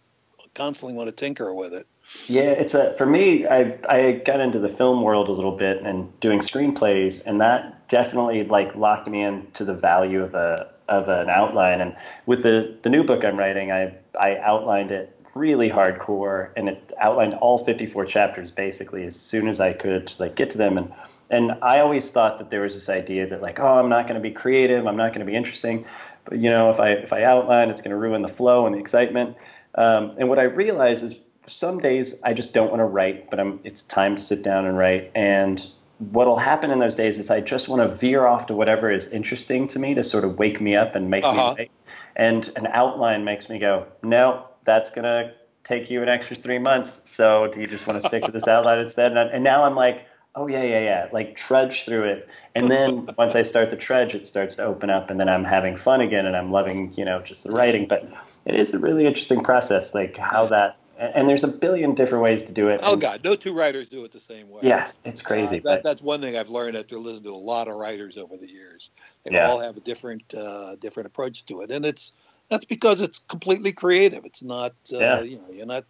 constantly 0.54 0.96
want 0.96 1.08
to 1.08 1.12
tinker 1.14 1.54
with 1.54 1.74
it. 1.74 1.88
Yeah, 2.28 2.52
it's 2.52 2.74
a 2.74 2.94
for 2.94 3.06
me. 3.06 3.46
I 3.46 3.78
I 3.90 4.12
got 4.26 4.40
into 4.40 4.60
the 4.60 4.70
film 4.70 5.02
world 5.02 5.28
a 5.30 5.32
little 5.32 5.56
bit 5.56 5.82
and 5.84 6.18
doing 6.20 6.40
screenplays, 6.40 7.22
and 7.26 7.40
that 7.42 7.88
definitely 7.88 8.44
like 8.46 8.76
locked 8.76 9.08
me 9.08 9.22
into 9.22 9.66
the 9.66 9.74
value 9.74 10.24
of 10.24 10.34
a 10.34 10.70
of 10.90 11.10
an 11.10 11.30
outline. 11.30 11.82
And 11.82 11.96
with 12.26 12.44
the 12.44 12.76
the 12.82 12.90
new 12.90 13.04
book 13.04 13.24
I'm 13.24 13.38
writing, 13.38 13.72
I 13.72 13.94
I 14.20 14.38
outlined 14.38 14.92
it 14.92 15.14
really 15.34 15.70
hardcore 15.70 16.50
and 16.56 16.68
it 16.70 16.92
outlined 17.00 17.36
all 17.36 17.60
54 17.60 18.06
chapters 18.06 18.50
basically 18.50 19.06
as 19.06 19.16
soon 19.16 19.48
as 19.48 19.60
I 19.60 19.74
could 19.74 20.12
like 20.20 20.36
get 20.36 20.50
to 20.52 20.58
them. 20.58 20.78
And 20.78 20.94
and 21.30 21.52
I 21.62 21.80
always 21.80 22.10
thought 22.10 22.38
that 22.40 22.50
there 22.50 22.62
was 22.62 22.74
this 22.74 22.90
idea 22.90 23.28
that 23.28 23.42
like 23.42 23.60
oh 23.60 23.80
I'm 23.80 23.90
not 23.90 24.08
going 24.08 24.16
to 24.16 24.22
be 24.22 24.32
creative 24.32 24.86
I'm 24.88 24.98
not 24.98 25.10
going 25.10 25.26
to 25.26 25.30
be 25.30 25.36
interesting. 25.36 25.86
But 26.26 26.40
you 26.40 26.50
know 26.50 26.70
if 26.72 26.80
I 26.80 26.90
if 26.92 27.14
I 27.14 27.24
outline 27.24 27.70
it's 27.70 27.82
going 27.82 27.92
to 27.92 27.98
ruin 27.98 28.22
the 28.22 28.30
flow 28.30 28.66
and 28.66 28.76
the 28.76 28.80
excitement. 28.80 29.36
Um, 29.76 30.16
and 30.18 30.28
what 30.28 30.40
I 30.40 30.44
realized 30.44 31.04
is 31.04 31.18
some 31.46 31.80
days 31.80 32.22
I 32.24 32.34
just 32.34 32.54
don't 32.54 32.70
want 32.70 32.80
to 32.80 32.86
write 32.86 33.30
but 33.30 33.40
I'm 33.40 33.60
it's 33.64 33.84
time 33.84 34.16
to 34.16 34.22
sit 34.22 34.44
down 34.44 34.66
and 34.66 34.78
write. 34.78 35.12
And 35.16 35.66
what'll 36.00 36.38
happen 36.38 36.72
in 36.72 36.80
those 36.80 36.96
days 36.96 37.18
is 37.18 37.30
I 37.30 37.42
just 37.42 37.68
want 37.68 37.82
to 37.82 37.88
veer 37.88 38.26
off 38.26 38.46
to 38.48 38.54
whatever 38.54 38.92
is 38.92 39.08
interesting 39.08 39.68
to 39.70 39.80
me 39.80 39.94
to 39.96 40.04
sort 40.04 40.24
of 40.24 40.38
wake 40.38 40.62
me 40.62 40.76
up 40.76 40.96
and 40.96 41.10
make 41.10 41.24
uh-huh. 41.24 41.52
me 41.52 41.58
write. 41.58 41.72
And 42.16 42.52
an 42.56 42.68
outline 42.68 43.24
makes 43.24 43.50
me 43.50 43.60
go, 43.60 43.86
no, 44.04 44.48
that's 44.64 44.90
going 44.90 45.04
to 45.04 45.34
take 45.64 45.90
you 45.90 46.02
an 46.02 46.10
extra 46.10 46.36
three 46.36 46.60
months. 46.60 47.02
So 47.06 47.48
do 47.48 47.62
you 47.62 47.68
just 47.68 47.88
want 47.88 48.02
to 48.02 48.08
stick 48.08 48.24
to 48.26 48.32
this 48.32 48.48
outline 48.48 48.80
instead? 48.80 49.16
And, 49.16 49.30
and 49.30 49.44
now 49.44 49.64
I'm 49.64 49.76
like, 49.76 50.08
oh 50.38 50.48
yeah, 50.48 50.64
yeah, 50.64 50.80
yeah, 50.80 51.08
like 51.12 51.36
trudge 51.36 51.84
through 51.84 52.04
it. 52.04 52.30
And 52.56 52.70
then 52.70 53.10
once 53.18 53.36
I 53.36 53.42
start 53.42 53.72
the 53.72 53.76
trudge, 53.76 54.16
it 54.16 54.26
starts 54.26 54.56
to 54.56 54.64
open 54.64 54.90
up, 54.90 55.10
and 55.10 55.20
then 55.20 55.28
I'm 55.28 55.44
having 55.44 55.76
fun 55.76 56.00
again, 56.00 56.26
and 56.26 56.38
I'm 56.38 56.52
loving, 56.52 56.94
you 56.94 57.04
know, 57.04 57.22
just 57.22 57.44
the 57.44 57.52
writing. 57.52 57.88
But 57.88 58.10
it 58.46 58.56
is 58.56 58.74
a 58.74 58.80
really 58.80 59.06
interesting 59.06 59.44
process, 59.44 59.94
like 59.94 60.16
how 60.16 60.46
that. 60.46 60.78
And 60.98 61.30
there's 61.30 61.44
a 61.44 61.48
billion 61.48 61.94
different 61.94 62.24
ways 62.24 62.42
to 62.44 62.52
do 62.52 62.70
it. 62.70 62.80
Oh 62.84 62.94
and, 62.94 63.02
God, 63.02 63.24
no 63.24 63.36
two 63.36 63.54
writers 63.54 63.88
do 63.88 64.04
it 64.04 64.12
the 64.12 64.20
same 64.20 64.50
way. 64.50 64.62
Yeah, 64.64 64.90
it's 65.06 65.22
crazy. 65.22 65.60
Uh, 65.60 65.62
that, 65.64 65.84
that's 65.84 66.02
one 66.02 66.22
thing 66.22 66.38
I've 66.38 66.50
learned 66.50 66.76
after 66.76 66.98
listening 66.98 67.24
to 67.26 67.34
a 67.34 67.36
lot 67.36 67.68
of 67.68 67.76
writers 67.76 68.18
over 68.18 68.36
the 68.36 68.50
years. 68.50 68.90
They 69.24 69.36
Yeah. 69.36 69.48
all 69.48 69.60
have 69.60 69.78
a 69.78 69.82
different 69.82 70.24
uh, 70.34 70.76
different 70.78 71.08
approach 71.08 71.46
to 71.48 71.62
it, 71.62 71.72
and 71.72 71.86
it's 71.86 72.14
that's 72.50 72.66
because 72.66 73.02
it's 73.02 73.20
completely 73.20 73.74
creative. 73.74 74.26
It's 74.26 74.42
not 74.42 74.74
uh, 74.92 74.98
Yeah. 74.98 75.22
you 75.22 75.38
know 75.38 75.50
you're 75.52 75.66
not 75.68 75.86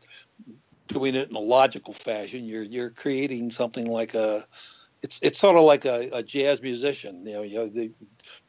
doing 0.88 1.16
it 1.16 1.30
in 1.30 1.36
a 1.36 1.40
logical 1.40 1.94
fashion. 1.94 2.46
You're 2.46 2.64
you're 2.64 2.90
creating 2.90 3.52
something 3.52 3.88
like 3.88 4.14
a 4.14 4.46
it's 5.04 5.20
it's 5.22 5.40
sort 5.40 5.58
of 5.58 5.64
like 5.64 5.86
a, 5.86 6.10
a 6.14 6.24
jazz 6.24 6.62
musician. 6.62 7.26
You 7.26 7.34
know, 7.34 7.42
you 7.44 7.56
know 7.58 7.70
the, 7.70 7.92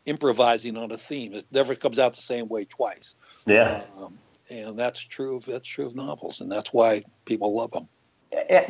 improvising 0.06 0.76
on 0.76 0.90
a 0.90 0.96
theme. 0.96 1.34
It 1.34 1.46
never 1.52 1.74
comes 1.74 1.98
out 1.98 2.14
the 2.14 2.22
same 2.22 2.48
way 2.48 2.64
twice. 2.64 3.14
yeah. 3.46 3.82
Um, 3.96 4.18
and 4.50 4.78
that's 4.78 5.00
true 5.00 5.36
of 5.36 5.46
that's 5.46 5.68
true 5.68 5.86
of 5.86 5.94
novels, 5.94 6.40
and 6.40 6.50
that's 6.50 6.72
why 6.72 7.02
people 7.24 7.56
love 7.56 7.70
them. 7.72 7.88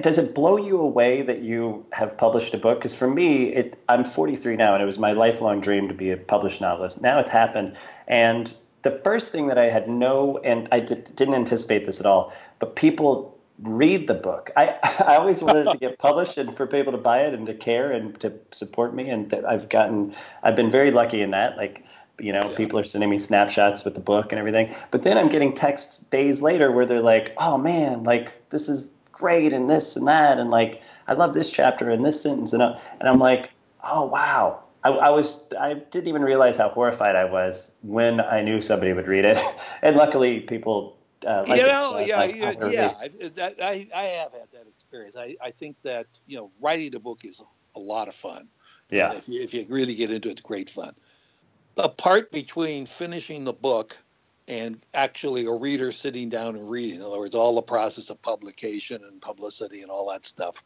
Does 0.01 0.19
it 0.19 0.35
blow 0.35 0.57
you 0.57 0.79
away 0.81 1.23
that 1.23 1.43
you 1.43 1.85
have 1.93 2.17
published 2.17 2.55
a 2.55 2.59
book? 2.59 2.79
Because 2.79 2.95
for 2.95 3.09
me, 3.09 3.49
it, 3.49 3.77
I'm 3.88 4.05
43 4.05 4.57
now, 4.57 4.75
and 4.75 4.83
it 4.83 4.87
was 4.87 4.99
my 4.99 5.12
lifelong 5.12 5.61
dream 5.61 5.88
to 5.88 5.95
be 5.95 6.11
a 6.11 6.17
published 6.17 6.61
novelist. 6.61 7.03
Now 7.03 7.19
it's 7.19 7.31
happened, 7.31 7.77
and 8.07 8.55
the 8.83 9.01
first 9.03 9.33
thing 9.33 9.49
that 9.49 9.59
I 9.59 9.67
had 9.67 9.88
no, 9.88 10.38
and 10.38 10.69
I 10.73 10.81
did, 10.81 11.14
didn't 11.17 11.35
anticipate 11.35 11.85
this 11.85 12.01
at 12.01 12.07
all, 12.07 12.33
but 12.59 12.77
people 12.77 13.38
read 13.62 14.07
the 14.07 14.14
book. 14.14 14.51
I, 14.57 14.77
I 15.07 15.17
always 15.17 15.43
wanted 15.43 15.71
to 15.71 15.79
get 15.79 15.99
published 15.99 16.38
and 16.38 16.57
for 16.57 16.67
people 16.67 16.93
to 16.93 16.99
buy 16.99 17.23
it 17.23 17.35
and 17.35 17.47
to 17.47 17.55
care 17.55 17.91
and 17.93 18.19
to 18.21 18.33
support 18.53 18.95
me. 18.95 19.11
And 19.11 19.33
I've 19.35 19.69
gotten, 19.69 20.14
I've 20.43 20.57
been 20.57 20.71
very 20.71 20.91
lucky 20.91 21.23
in 21.23 21.31
that. 21.33 21.57
Like, 21.57 21.85
you 22.18 22.33
know, 22.33 22.50
Yeah. 22.50 22.57
people 22.57 22.78
are 22.78 22.85
sending 22.85 23.11
me 23.11 23.18
snapshots 23.18 23.85
with 23.85 23.94
the 23.94 24.00
book 24.00 24.33
and 24.33 24.38
everything. 24.38 24.74
But 24.90 25.02
then 25.02 25.18
I'm 25.18 25.28
getting 25.28 25.54
texts 25.54 26.00
days 26.00 26.42
later 26.42 26.72
where 26.72 26.87
they're 26.87 27.00
like, 27.02 27.33
oh 27.38 27.59
man, 27.59 28.04
like 28.04 28.33
this 28.50 28.68
is 28.68 28.90
great 29.12 29.52
and 29.52 29.68
this 29.70 29.96
and 29.96 30.07
that. 30.09 30.38
And 30.38 30.50
like, 30.50 30.83
I 31.07 31.14
love 31.14 31.35
this 31.35 31.50
chapter 31.50 31.90
and 31.90 32.04
this 32.04 32.20
sentence. 32.22 32.52
And, 32.52 32.62
uh, 32.62 32.78
and 33.00 33.09
I'm 33.09 33.18
like, 33.18 33.50
oh 33.85 34.04
wow. 34.07 34.62
I, 34.85 34.90
I 34.90 35.11
was 35.11 35.46
I 35.59 35.74
didn't 35.74 36.09
even 36.09 36.22
realize 36.22 36.57
how 36.57 36.68
horrified 36.68 37.16
I 37.16 37.24
was 37.24 37.72
when 37.83 38.20
I 38.20 38.42
knew 38.42 38.61
somebody 38.61 38.92
would 38.92 39.09
read 39.09 39.24
it, 39.24 39.38
and 39.83 39.96
luckily 39.96 40.40
people 40.40 40.96
uh, 41.26 41.44
like 41.48 41.61
you 41.61 41.66
it, 41.66 41.68
know, 41.68 41.96
so 41.98 41.98
yeah, 41.98 42.16
like, 42.16 42.37
yeah, 42.37 42.54
I'm 42.61 42.72
yeah. 42.72 42.94
I, 43.00 43.09
that, 43.35 43.54
I, 43.61 43.88
I 43.94 44.02
have 44.04 44.33
had 44.33 44.50
that 44.52 44.66
experience. 44.68 45.16
I, 45.16 45.37
I 45.42 45.50
think 45.50 45.76
that 45.83 46.07
you 46.26 46.37
know, 46.38 46.50
writing 46.61 46.94
a 46.94 47.00
book 47.00 47.24
is 47.24 47.40
a 47.74 47.78
lot 47.81 48.09
of 48.09 48.14
fun. 48.14 48.48
yeah, 48.90 49.11
And 49.11 49.18
if 49.18 49.28
you 49.28 49.42
if 49.42 49.52
you 49.52 49.66
really 49.68 49.94
get 49.94 50.11
into 50.11 50.28
it, 50.28 50.33
it's 50.33 50.40
great 50.42 50.70
fun. 50.70 50.94
The 51.79 51.88
part 51.88 52.33
between 52.33 52.87
finishing 52.87 53.45
the 53.45 53.53
book 53.53 53.97
and 54.49 54.81
actually 54.95 55.47
a 55.47 55.53
reader 55.53 55.93
sitting 55.93 56.29
down 56.29 56.57
and 56.57 56.69
reading, 56.69 56.97
in 56.97 57.03
other 57.03 57.21
words, 57.21 57.37
all 57.37 57.55
the 57.55 57.62
process 57.62 58.11
of 58.11 58.21
publication 58.21 59.05
and 59.05 59.23
publicity 59.23 59.83
and 59.83 59.91
all 59.91 60.11
that 60.11 60.27
stuff, 60.27 60.61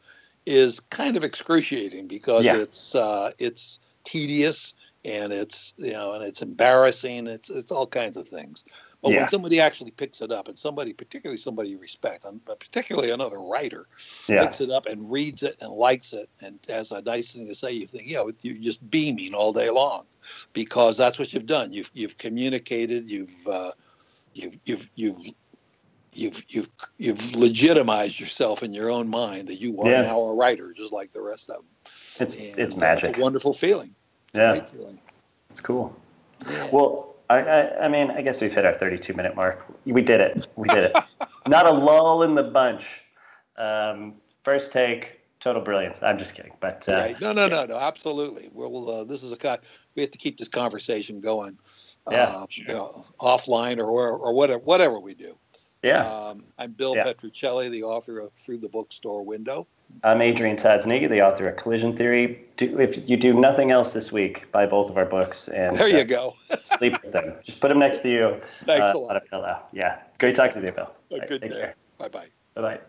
is 0.47 0.79
kind 0.79 1.15
of 1.15 1.23
excruciating 1.23 2.07
because 2.07 2.45
Yeah. 2.45 2.57
it's 2.57 2.95
uh, 2.95 3.29
it's 3.37 3.79
tedious 4.03 4.73
and 5.05 5.31
it's 5.31 5.75
you 5.77 5.93
know 5.93 6.13
and 6.13 6.23
it's 6.23 6.41
embarrassing. 6.41 7.27
It's 7.27 7.51
it's 7.51 7.71
all 7.71 7.85
kinds 7.85 8.17
of 8.17 8.27
things. 8.27 8.63
But 9.03 9.11
Yeah. 9.11 9.17
when 9.17 9.27
somebody 9.27 9.59
actually 9.59 9.91
picks 9.91 10.21
it 10.21 10.31
up, 10.31 10.47
and 10.47 10.57
somebody, 10.57 10.93
particularly 10.93 11.37
somebody 11.37 11.69
you 11.71 11.77
respect, 11.77 12.25
but 12.45 12.59
particularly 12.61 13.09
another 13.09 13.37
writer, 13.37 13.85
yeah, 14.29 14.41
picks 14.41 14.61
it 14.61 14.71
up 14.71 14.85
and 14.85 15.11
reads 15.11 15.43
it 15.43 15.57
and 15.61 15.73
likes 15.73 16.13
it 16.13 16.29
and 16.41 16.57
has 16.69 16.91
a 16.91 17.01
nice 17.01 17.33
thing 17.33 17.45
to 17.47 17.53
say, 17.53 17.73
you 17.73 17.85
think, 17.85 18.07
you 18.07 18.15
know, 18.15 18.31
you're 18.41 18.55
just 18.55 18.89
beaming 18.89 19.33
all 19.33 19.51
day 19.51 19.69
long 19.69 20.05
because 20.53 20.97
that's 20.97 21.19
what 21.19 21.33
you've 21.33 21.45
done. 21.45 21.73
You've 21.73 21.91
you've 21.93 22.17
communicated. 22.17 23.11
You've 23.11 23.45
uh, 23.45 23.71
you've 24.33 24.57
you've 24.63 24.89
you've 24.95 25.17
you've 26.13 26.43
you've 26.47 26.69
you've 26.97 27.35
legitimized 27.35 28.21
yourself 28.21 28.63
in 28.63 28.73
your 28.73 28.89
own 28.89 29.09
mind 29.09 29.49
that 29.49 29.59
you 29.59 29.81
are 29.81 29.91
Yeah. 29.91 30.03
now 30.03 30.21
a 30.21 30.33
writer, 30.33 30.71
just 30.71 30.93
like 30.93 31.11
the 31.11 31.21
rest 31.21 31.49
of 31.49 31.57
them. 31.57 31.65
it's 32.21 32.35
And, 32.37 32.57
it's 32.57 32.77
uh, 32.77 32.79
magic. 32.79 33.09
It's 33.09 33.17
a 33.17 33.21
wonderful 33.21 33.53
feeling. 33.53 33.93
It's 34.29 34.39
Yeah. 34.39 34.51
a 34.51 34.55
great 34.59 34.69
feeling. 34.69 34.99
It's 35.49 35.59
cool. 35.59 35.93
Yeah. 36.49 36.69
Well, 36.71 37.12
I, 37.33 37.39
I 37.39 37.85
I 37.85 37.87
mean, 37.87 38.11
I 38.11 38.21
guess 38.21 38.41
we've 38.41 38.53
hit 38.53 38.65
our 38.65 38.73
32 38.73 39.13
minute 39.13 39.35
mark. 39.35 39.65
We 39.85 40.01
did 40.01 40.21
it. 40.21 40.47
We 40.55 40.67
did 40.69 40.85
it. 40.85 40.95
Not 41.47 41.65
a 41.65 41.71
lull 41.71 42.23
in 42.23 42.35
the 42.35 42.43
bunch. 42.43 42.85
Um, 43.57 44.15
first 44.43 44.71
take, 44.71 45.21
total 45.39 45.61
brilliance. 45.61 46.01
I'm 46.01 46.17
just 46.17 46.35
kidding, 46.35 46.53
but 46.59 46.85
uh, 46.87 46.93
right. 46.93 47.21
No, 47.21 47.33
no, 47.33 47.47
no, 47.47 47.65
no. 47.65 47.77
Absolutely. 47.77 48.49
We'll. 48.53 48.89
Uh, 48.89 49.03
this 49.03 49.23
is 49.23 49.31
a. 49.31 49.59
We 49.95 50.01
have 50.01 50.11
to 50.11 50.17
keep 50.17 50.37
this 50.37 50.47
conversation 50.47 51.21
going. 51.21 51.57
Yeah, 52.11 52.23
Uh, 52.23 52.45
you 52.49 52.65
know, 52.65 53.05
offline 53.19 53.77
or 53.77 53.85
or, 53.85 54.17
or 54.17 54.33
whatever 54.33 54.59
whatever 54.59 54.99
we 54.99 55.13
do. 55.13 55.37
Yeah. 55.83 56.07
Um, 56.07 56.45
I'm 56.57 56.71
Bill 56.71 56.95
Yeah. 56.95 57.03
Petrocelli, 57.03 57.69
the 57.69 57.83
author 57.83 58.19
of 58.19 58.31
Through 58.33 58.59
the 58.59 58.69
Bookstore 58.69 59.23
Window. 59.23 59.67
I'm 60.03 60.21
Adrian 60.21 60.57
Todd 60.57 60.83
Zuniga, 60.83 61.07
the 61.07 61.21
author 61.21 61.47
of 61.47 61.55
Collision 61.57 61.95
Theory. 61.95 62.39
Do, 62.57 62.79
if 62.79 63.09
you 63.09 63.17
do 63.17 63.33
nothing 63.33 63.71
else 63.71 63.93
this 63.93 64.11
week, 64.11 64.51
buy 64.51 64.65
both 64.65 64.89
of 64.89 64.97
our 64.97 65.05
books 65.05 65.47
and 65.47 65.75
There 65.75 65.87
you 65.87 65.99
uh, 65.99 66.03
go. 66.03 66.35
sleep 66.63 67.01
with 67.03 67.13
them. 67.13 67.33
Just 67.41 67.61
put 67.61 67.69
them 67.69 67.79
next 67.79 67.99
to 67.99 68.09
you. 68.09 68.37
Thanks 68.65 68.93
uh, 68.93 68.97
a 68.97 69.37
lot. 69.37 69.69
Yeah. 69.71 69.99
Great 70.19 70.35
talking 70.35 70.61
to 70.61 70.67
you, 70.67 70.73
Bill. 70.73 70.91
A 71.11 71.17
right, 71.17 71.27
good 71.27 71.41
take 71.41 71.51
day. 71.51 71.73
Bye 71.97 72.09
bye. 72.09 72.27
Bye 72.55 72.61
bye. 72.61 72.79